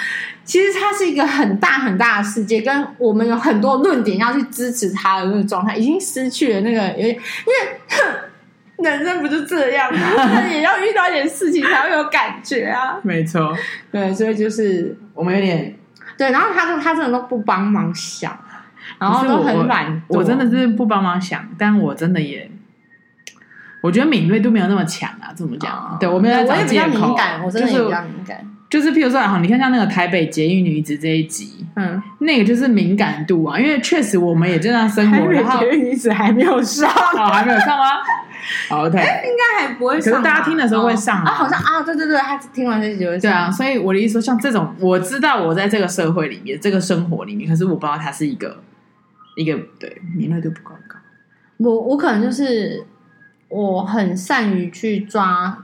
[0.45, 10.43] 其实它是一个很大很大的世界，跟我们有很多论点要去支持它的那个状态，已经失去了那个有点，因为人生不就这样吗？
[10.53, 13.01] 也要遇到一点事情才会有感觉啊。
[13.03, 13.57] 没错，
[13.91, 15.75] 对，所以就是我们有点。
[16.21, 18.39] 对，然后他说他真的都不帮忙想，
[18.99, 20.19] 然后都很懒我。
[20.19, 22.51] 我真的是不帮忙想，但我真的也，
[23.81, 25.33] 我觉得敏锐度没有那么强啊。
[25.35, 26.85] 怎么讲，哦、对我没有在找借口。
[26.85, 28.37] 我也比较敏感，我真的也比较敏感。
[28.37, 37.87] 就是、就是、譬如说，好，你看像那个台北捷运女子这一集，嗯，那个就是敏感度啊，因为确实我们也正在生活，然后捷运女子还没有上，哦，还没有上吗？
[38.69, 40.13] 好，OK，应该还不会上。
[40.13, 43.23] 可是大家听的时候会上啊，啊好像啊，对对对，他听完这集就会上。
[43.23, 48.63] 对啊，所以我的意思说，像这种，我知道我在这个社会里面，这个生活里面，可是我不知道他是一个
[49.35, 50.97] 一个对敏锐度不够高。
[51.57, 52.87] 我我可能就是
[53.49, 55.59] 我很善于去抓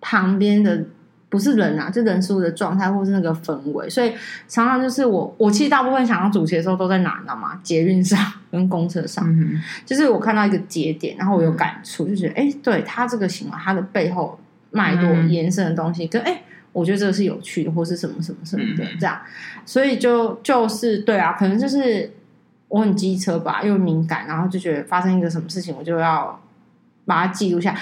[0.00, 0.86] 旁边的。
[1.28, 4.12] 不是人啊，就人事物的状态，或是那个氛围，所以
[4.46, 7.60] 常常就是我，我其实大部分想要主持的时候都在哪，你知道吗？
[7.64, 8.18] 捷运上
[8.50, 14.38] 跟公车上，嗯、就是我看到一个节点，然后我有感触，就觉得哎，对他这个行为，他的背后
[14.70, 19.20] 脉络延伸的东西，跟、嗯、哎，我觉得这个是有趣的，或是什么什么什么的、嗯、这样，
[19.64, 22.08] 所以就就是对啊，可能就是
[22.68, 26.40] 我很机车吧，又敏感，然后就觉得发生一个什么事情，我就要。
[27.06, 27.74] 把它记录下。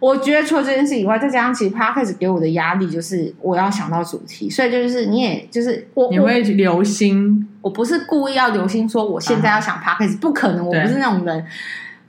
[0.00, 10.18] 我觉得除了这件事以外，再加上其实 Podcast 给我的压力就是我要想到主题，所以就是你也就是我你会留心我，不是故意要留心说我现在要想 Podcast，、uh.
[10.18, 11.46] 不可能，我不是那种人。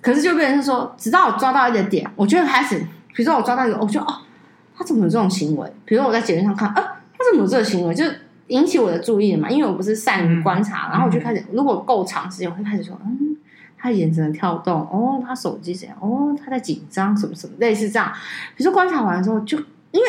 [0.02, 2.80] 可是就变成是说，直到我抓到一个点，我就会开始，
[3.14, 4.22] 比如说我抓到一个，我就哦，
[4.76, 5.72] 他怎么有这种行为？
[5.86, 7.94] 比如说我在节目上看，啊，他怎么有这个行为？
[7.94, 8.04] 就
[8.48, 13.31] 引起我的注意了嘛，因为我不是善于观察，嗯、然后我就开始，如果够长时间，我会开始说，嗯。
[13.82, 15.98] 他眼神的跳动，哦，他手机怎样？
[16.00, 18.12] 哦，他在紧张，什么什么，类似这样。
[18.56, 19.58] 比如说观察完之后，就
[19.92, 20.08] 因为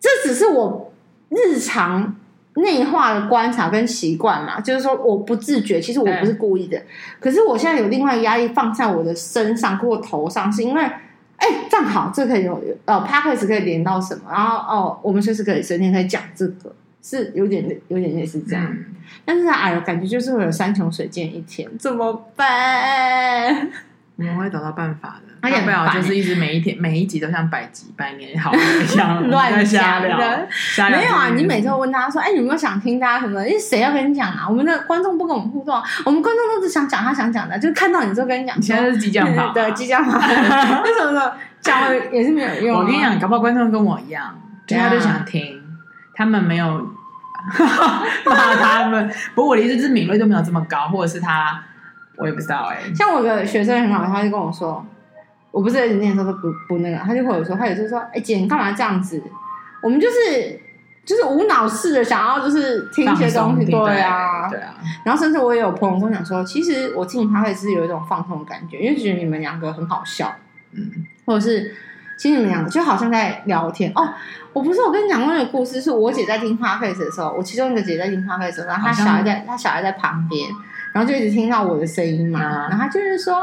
[0.00, 0.92] 这只是我
[1.28, 2.16] 日常
[2.54, 6.82] 内化的观察跟习惯嘛，就是说我不自觉，其实我不是故意的。
[7.20, 14.24] 可是我现在有另外压力放在我的身上或头上，是因为哎，正好，这可以有呃 Podcast 可以连到什么？
[14.30, 18.64] 然后哦，我们随时可以随天可以讲这个，是有点有点类似这样。
[18.68, 18.86] 嗯、
[19.24, 23.68] 但是哎呦，感觉就是会有山穷水尽一天，怎么办？
[24.16, 25.30] 我们会找到办法的。
[25.48, 30.18] 要不要就是一直每一天每一集都像百集百年好一样 乱瞎聊？
[30.90, 34.46] 没有啊，你每次都问他说：“哎，有没有想听大家什么？”因为谁要跟你讲啊？
[34.46, 35.74] 我们的观众不跟我们互动，
[36.04, 38.58] 我们观众都是想讲他想讲的，就看到你就跟你讲。
[38.58, 40.18] 你现在是激将法， 对激将法，
[40.84, 41.32] 为什么呢？
[41.62, 42.78] 讲了也是没有用。
[42.78, 44.38] 我跟你讲，搞不好观众跟我一样，
[44.68, 45.59] 他就想听，
[46.20, 46.66] 他们没有
[48.26, 49.10] 骂他们。
[49.34, 51.64] 不过我的意思是敏锐度没有这么高，或者是他。
[52.18, 54.84] 我也不知道哎、欸，像我的学生很好，他就跟我说，
[55.50, 59.22] 我不是一直念的时候都不不那个，他就跟我说，他有时候说，哎、欸、姐，你干嘛这样子？
[59.82, 60.60] 我们就是
[61.02, 64.74] 就是无脑式的想要就是听一些东西，对啊，对啊。
[65.02, 70.30] 然后甚至我也有朋友跟我讲说，其实我听他会是有一种放松的感觉，因为觉得你们两个很好笑，
[70.72, 71.74] 嗯，或者是
[72.20, 73.90] 其实你们两个就好像在聊天。
[73.94, 74.06] 哦。
[74.52, 80.46] 我不是我跟你讲过那个故事，是我姐在听 Podcast 的时候，我其中一个姐在听 Podcast 的时候，然后她小孩在，她小孩在旁边。
[80.92, 83.34] 然后就一直听到我的声音嘛，嗯、然后她就是说，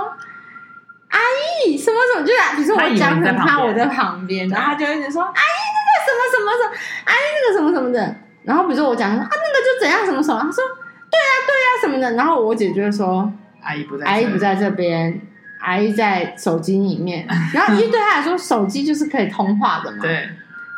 [1.09, 1.19] 阿
[1.65, 6.75] 姨什么什么，就比如说我讲很怕我在旁边，然后他就一直说，阿姨那个什么什么什么，
[7.05, 10.63] 阿姨那个什么什么的，然后比如说我讲啊那个就怎样什么什么，他说
[11.09, 13.31] 对呀、啊、对呀、啊、什么的，然后我姐就会说，
[13.63, 15.21] 阿姨不在，阿姨不在这边，
[15.67, 20.29] 阿姨 在手机里面， 然后因为对他来说手机就是可以通话的嘛，对，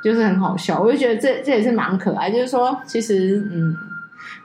[0.04, 3.78] 就是很好笑，我就觉得这这也是蛮可爱，就是说其实嗯。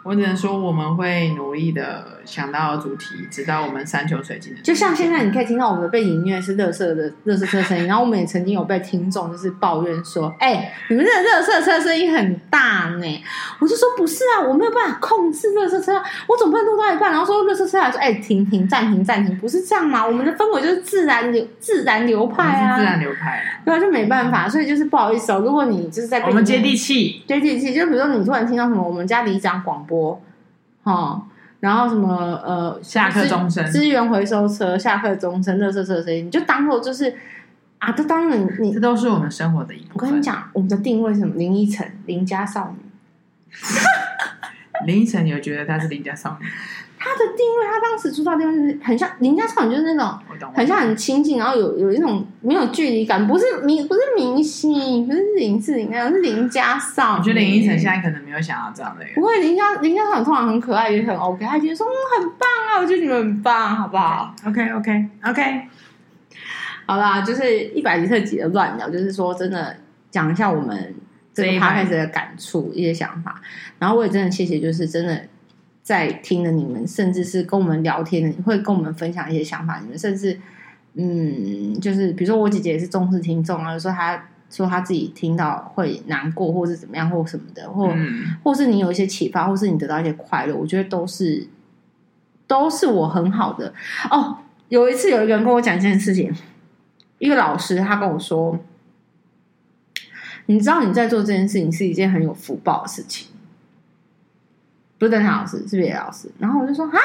[0.04, 4.60] 我只能说，我们会努力的想到主题，直到我们山穷水尽的。
[4.60, 13.24] 就像现在，你可以听到我们的背景音乐是乐色的乐色车声音，然后我们也曾经有被听众就是抱怨说：“哎、欸，你们这个垃圾车声音很大呢。”
[13.60, 15.94] 我就说：“不是啊，我没有办法控制乐色车，
[16.28, 20.06] 我总不能录到一半，然后说垃圾车来说：‘哎、欸，停停，暂停暂停’，不是这样吗？
[20.06, 25.40] 我们的氛围就是自然流自然流派啊，自然流派，对啊，就没办法，所以就是不好意思哦。
[25.44, 30.20] 如果你就是在我们接地气，接地气，就比如说你突然听到什么，我们家里长广播。
[30.84, 31.22] 哦，
[31.60, 37.14] 然后什么呃，下课钟声，资源回收车下课钟声，垃圾车的声音，你就当做就是
[37.78, 40.08] 啊，这当然你，这都是我们生活的一部分。
[40.08, 41.34] 我跟你讲，我们的定位是什么？
[41.36, 42.84] 林依晨，邻家少女。
[44.86, 46.46] 林依晨，你有觉得她是邻家少女？
[47.04, 50.18] 他的定位，他当时出道定位是很像林家少女，就是那种
[50.54, 57.18] 很像很亲近，然后有有一种没有距离感，不是明不是明星，不是林志玲那样，是林家少女。
[57.18, 59.04] 我觉得林依晨现在可能没有想要这样的。
[59.14, 65.60] 不会，林家林家少女通常很可爱，也很 OK，他觉得说嗯很棒啊，我觉得你们很棒，好不好？OK OK OK，
[66.86, 69.76] 好啦，就是一百集特辑的乱聊，就是说真的
[70.10, 70.94] 讲一下我们
[71.34, 73.42] 这个 podcast 的感触一些想法，
[73.78, 75.26] 然后我也真的谢谢，就是真的。
[75.84, 79.78] 在听的你们，甚至是跟我们聊天的，会跟我们分享一些想法。
[79.80, 80.40] 你们甚至，
[80.94, 91.46] 嗯，就是比如说我姐姐也是重视听众啊，有时候她说她自己听到会难过，或是怎么样，或什么的，或、嗯、或是你有一些启发，或是你得到一些快乐，我觉得都是
[92.46, 93.74] 都是我很好的。
[94.10, 94.38] 哦，
[94.70, 96.34] 有一次有一个人跟我讲一件事情，
[97.18, 98.58] 一个老师他跟我说，
[100.46, 103.28] 你知道你在做这件事情是一件很有福报的事情。
[104.98, 106.30] 不是邓老师，是别的老师。
[106.38, 106.98] 然后我就说啊，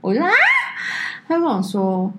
[0.00, 0.34] 我就说啊，
[1.26, 2.12] 他跟我说，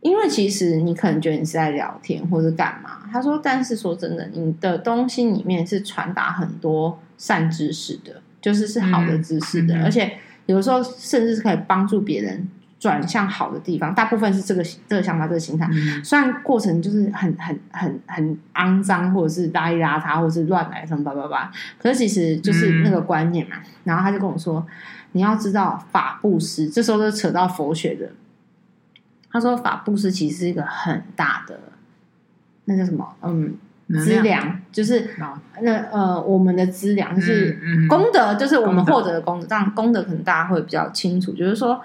[0.00, 3.08] 因为其实你可能觉得你是在聊天或者干嘛。
[3.12, 12.48] 他说，但是说真的，你的东西里面是传达很多善知识的，就是是好的知识的，嗯、而且有时候甚至是可以帮助别人。
[12.86, 15.68] 转向好的地方，大部分是这个这个想法，这个心态。
[15.72, 23.56] 嗯、虽然过程就是很很很很肮脏，或者是邋里邋遢，或者是乱来什么叭叭叭，可是其实就是那个观念嘛。
[23.56, 24.64] 嗯、然后他就跟我说
[25.10, 28.08] ：“你要知道法布施，这时候就扯到佛学的。
[29.32, 31.58] 他说法布施其实是一个很大的，
[32.66, 33.16] 那叫什么？
[33.22, 33.56] 嗯，
[33.88, 35.10] 资粮，就是
[35.60, 37.58] 那呃，我们的资粮就是
[37.88, 39.46] 功德，就是我们获得的功德。
[39.48, 41.82] 当然，功德可能大家会比较清楚，就是说。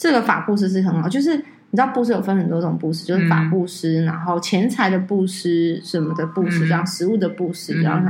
[0.00, 8.02] 这个法布施是很好，就是你知道布施有分很多种布施，就是法布施，嗯、然后钱财的布施，什么的布施，这样、嗯、食物的布施，这样。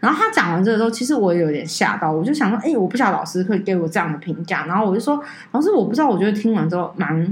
[0.00, 5.18] 然后他讲完这个之后，其实我也有点吓到，我就想说，哎，我不晓得老师会给我这样的评价，然后我就说，
[5.52, 7.26] 老师，我不知道，我觉得听完之后蛮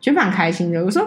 [0.00, 0.82] 觉得蛮开心的。
[0.82, 1.02] 我说，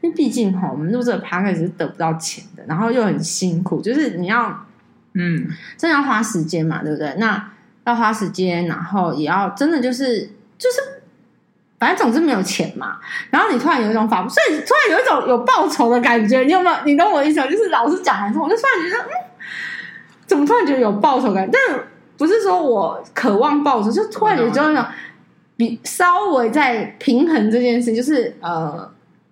[0.00, 4.66] 因为毕竟哈，我们录这个 podcast 是得不到钱的，然后又很辛苦，就是你要，
[5.12, 5.46] 嗯，
[5.76, 7.14] 真的要花时间嘛，对不对？
[7.18, 7.52] 那
[7.84, 10.22] 要花时间，然后也要真的就是
[10.56, 10.99] 就是。
[11.80, 12.98] 反正总之没有钱嘛，
[13.30, 16.76] 然后你突然有一种法，所以突然有一种有报酬的感觉，你有没有？
[16.84, 17.46] 你懂我意思吗？
[17.46, 19.10] 就是老师讲完之后，我就突然觉得，嗯，
[20.26, 21.48] 怎么突然觉得有报酬感？
[21.50, 21.60] 但
[22.18, 24.76] 不是说我渴望报酬，就突然有一种
[25.56, 28.86] 比稍微在平衡这件事，就是呃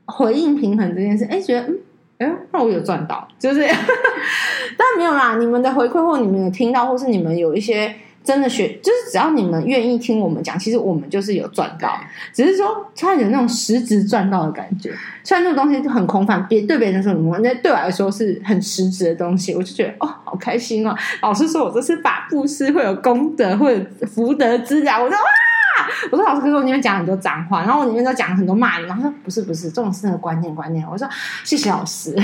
[0.06, 1.78] 回应平衡这件事，哎，觉得嗯
[2.16, 3.60] 哎，那我有赚到，就是，
[4.78, 5.36] 但没有啦。
[5.36, 7.94] 你们的回馈或你们有听到，或是你们有一些。
[8.28, 11.98] 真的学就是只要你们愿意听我们讲，其实我们就是有赚到，
[12.30, 14.92] 只是说突然有那种实质赚到的感觉。
[15.24, 20.94] 虽然那个东西很空泛，别对别人说什么，那对我来说是很实质的东西，我就觉得哦，好开心哦。
[21.22, 25.02] 老师说我这是法布施，会有功德，会有福德之粮。
[25.02, 28.86] 我说哇，我说老师，可是我里面讲很多脏话，然后我里面都讲很多骂人。
[28.86, 30.86] 然后说不是不是，这种是那个观念观念。
[30.86, 31.08] 我说
[31.44, 32.14] 谢谢老师。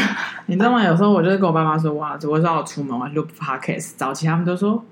[0.44, 0.84] 你知道吗？
[0.84, 4.84] 有时候我就是跟我爸妈说哇，我说我出门我录 podcast，早期他们都说。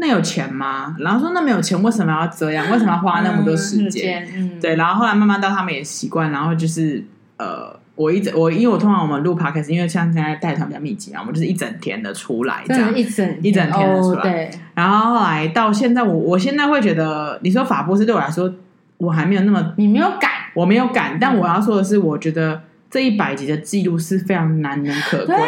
[0.00, 0.96] 那有钱吗？
[0.98, 2.70] 然后说那没有钱，为什么要这样？
[2.72, 4.26] 为什么要花那么多时间？
[4.34, 7.04] 嗯嗯、对，然后后来慢慢到他们也习惯，然后就是
[7.36, 14.20] 呃，我一直我因为我通常我们录 podcast，因为像现在带团比较密集啊，我们就是一整天的出来这样，一整一整天的出来。
[14.20, 14.50] 哦、对。
[14.74, 18.50] 然后后来到现在，我我现在会觉得，你说法布斯对我来说，
[18.96, 21.18] 我还没有那么你没有敢，我没有敢。
[21.20, 25.42] 但我要说的是，我觉得这一百集的记录是非常难能可贵的。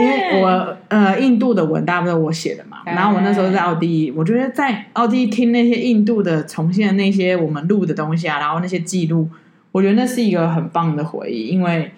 [0.00, 9.28] 因为我呃，印度的文大部分我写的嘛，然后我那时候在奥地利，我觉得在奥地利听那些印度的重现的那些我们录的东西啊，然后那些记录，
[9.72, 11.48] 我觉得那是一个很棒的回忆。
[11.48, 11.90] 因为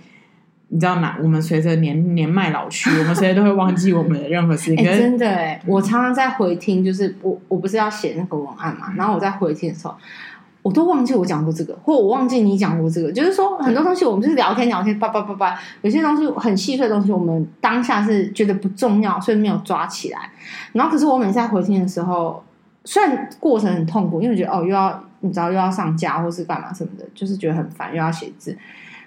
[0.68, 1.16] 你知道吗？
[1.20, 4.86] 我们随着年年迈老去，我们谁都会忘记我们的任何事情。
[4.86, 9.94] 欸、真的哎，我常常在回听，就是我我不是要写那个文案嘛，然后我在回听的时候。
[10.62, 13.10] 我都忘记我讲过这个，或我忘记你讲过这个。
[13.10, 15.58] 就是说，很多东西我们就是聊天聊天，叭叭叭叭。
[15.80, 20.30] 有些东西很细碎的东西，我们当下是觉得不重要，所以没有抓起来。
[20.72, 22.44] 然后，可是我每次在回听的时候，
[22.84, 28.54] 虽然过程很痛苦，因为觉得哦，又要你知道又要上架或是干嘛什么的，就是觉得很烦，又要写字。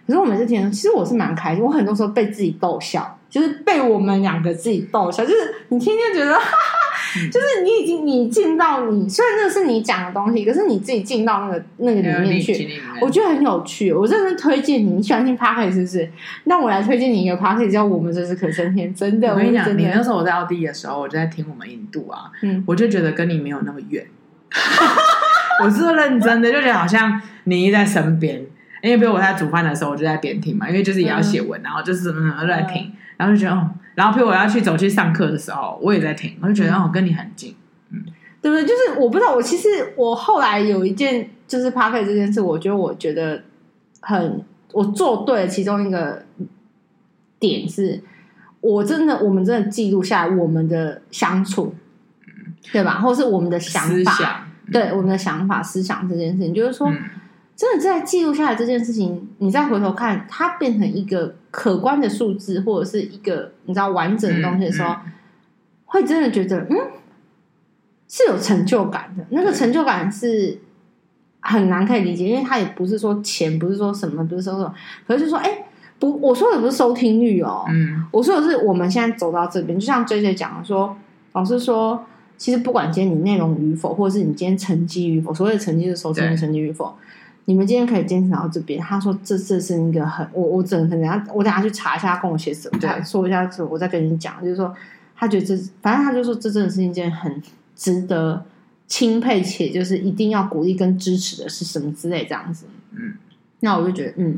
[0.08, 1.64] 可是我每次听，其实我是蛮开心。
[1.64, 6.34] 我很多时候被自己逗笑，就是被我们两个自己逗笑，就是你天天觉得。
[6.34, 6.83] 哈哈
[7.32, 13.94] 就是你已经你进到你虽然那是你讲的东西，可是你自己进到那个那个里面去，我觉得很有趣。
[13.94, 16.10] 我真的推荐你，你喜欢听 Podcast 是不是？
[16.46, 18.94] 那我来推荐你一个 Podcast，叫《我们这是可生天》。
[18.98, 24.06] 真的，我跟你讲，你那时候我在奥地利的时候，我就在听我们印度啊，嗯，我就觉得跟你没有那么远。
[25.64, 28.42] 我是认真的，就觉得好像你一在身边。
[28.82, 33.70] 因为比如我在煮饭的时候，我就在边听嘛，因为就是也要写文，然后就是嗯都在听，然后就觉得哦。
[33.96, 37.56] 然后，譬如我要去走去上课的时候，我也在听，我就觉得我跟你很近，
[37.92, 38.04] 嗯，
[38.42, 38.64] 对不对？
[38.64, 43.44] 就是我不知道，我其实我后来有一件就是 Podcast 这件事，我觉得我觉得
[44.02, 46.24] 很我做对了其中一个
[47.40, 48.02] 点是，
[48.62, 51.76] 我真的我们真的记录下来我们的相处，
[52.26, 53.00] 嗯，对吧？
[53.00, 56.90] 或是我们的想法，想对我们的想法、思想这件事情，就是说。
[56.90, 56.98] 嗯
[57.56, 65.12] 真的在记录下来这件事情，你再回头看，它变成一个可观的数字，或者是一个你知道完整的东西的时候，嗯嗯、
[65.86, 66.78] 会真的觉得嗯
[68.08, 69.24] 是有成就感的。
[69.30, 70.60] 那个成就感是
[71.40, 74.74] 很难可以理解，因为它也不是说钱，不是说什么，不是说什么，
[75.08, 75.66] 可是就说哎、欸，
[76.00, 80.98] 不，我说的不是收听率哦，嗯，我说的是我们现在走到这边，就像 JJ 讲的说，
[81.34, 82.04] 老师说，
[82.36, 86.96] 其实不管今天你内容与否，或者是你今天成绩与否，所谓的成绩是收听的成绩与否。
[87.46, 88.80] 你们今天可以坚持到这边。
[88.80, 90.26] 他说这：“这这是一个很……
[90.32, 94.42] 我我只能等下，我等下去查一下，跟我写什么，对，说一下之后，我再跟你讲。
[94.44, 94.74] 就是说，
[95.16, 97.42] 他觉得这，反正他就说，这真的是一件很
[97.76, 98.46] 值得
[98.88, 102.66] 钦佩且就是一定要鼓励跟支持的是什么之类这样子。
[102.92, 103.14] 嗯，
[103.60, 104.38] 那我就觉得，嗯，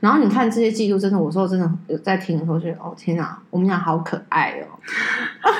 [0.00, 4.66] 然后你看这些记录，真的，我说真的有在听的时候，觉得哦天哪，我们俩好可爱哦。”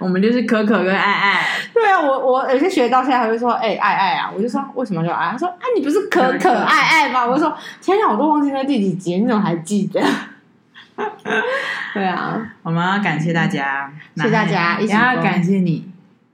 [0.00, 5.28] 我们就是可可跟爱爱，对啊，我我有些学到现在还会说，哎、欸，爱爱啊，我就说为什么叫爱？
[5.32, 7.26] 他说，啊，你不是可可爱爱吗？
[7.26, 10.00] 我就说，天哪，我都忘记在第几集，你怎么还记得？
[11.92, 15.86] 对啊，我们要感谢大家，谢谢大家，也要感谢你，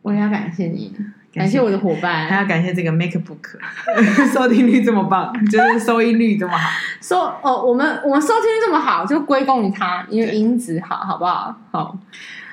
[0.03, 0.95] 我也要感谢你，
[1.35, 3.59] 感谢我的伙伴，还要感谢这个 MacBook，
[4.33, 11.53] 收听率这么棒，就是收音率这么好，收哦，我们我们收听率这么好，就归功于它，因为音质好，好不好？
[11.73, 11.99] 好。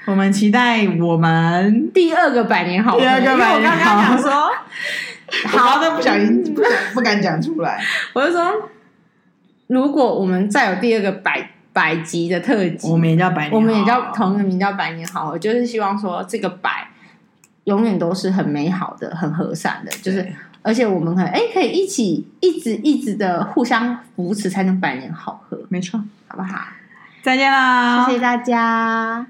[0.06, 3.78] 我们期待我们第二个百年好合，第二个百年好合。
[3.78, 4.52] 我刚刚想说，
[5.48, 6.62] 好都不小心不
[6.94, 7.82] 不敢讲出来。
[8.14, 8.70] 我就说，
[9.68, 16.90] 如果我们再有第二个百百集的特辑，我们也叫百年好，我们也叫同一个名叫百年好合，就是希望说这个百
[17.64, 20.28] 永远都是很美好的、很和善的，就是
[20.62, 25.58] 而且我们可以哎可以一起一直一直的互相扶持，才能百年好合。
[25.70, 25.98] 没错，
[26.28, 26.60] 好不好？
[27.22, 29.26] 再见啦，谢谢大家。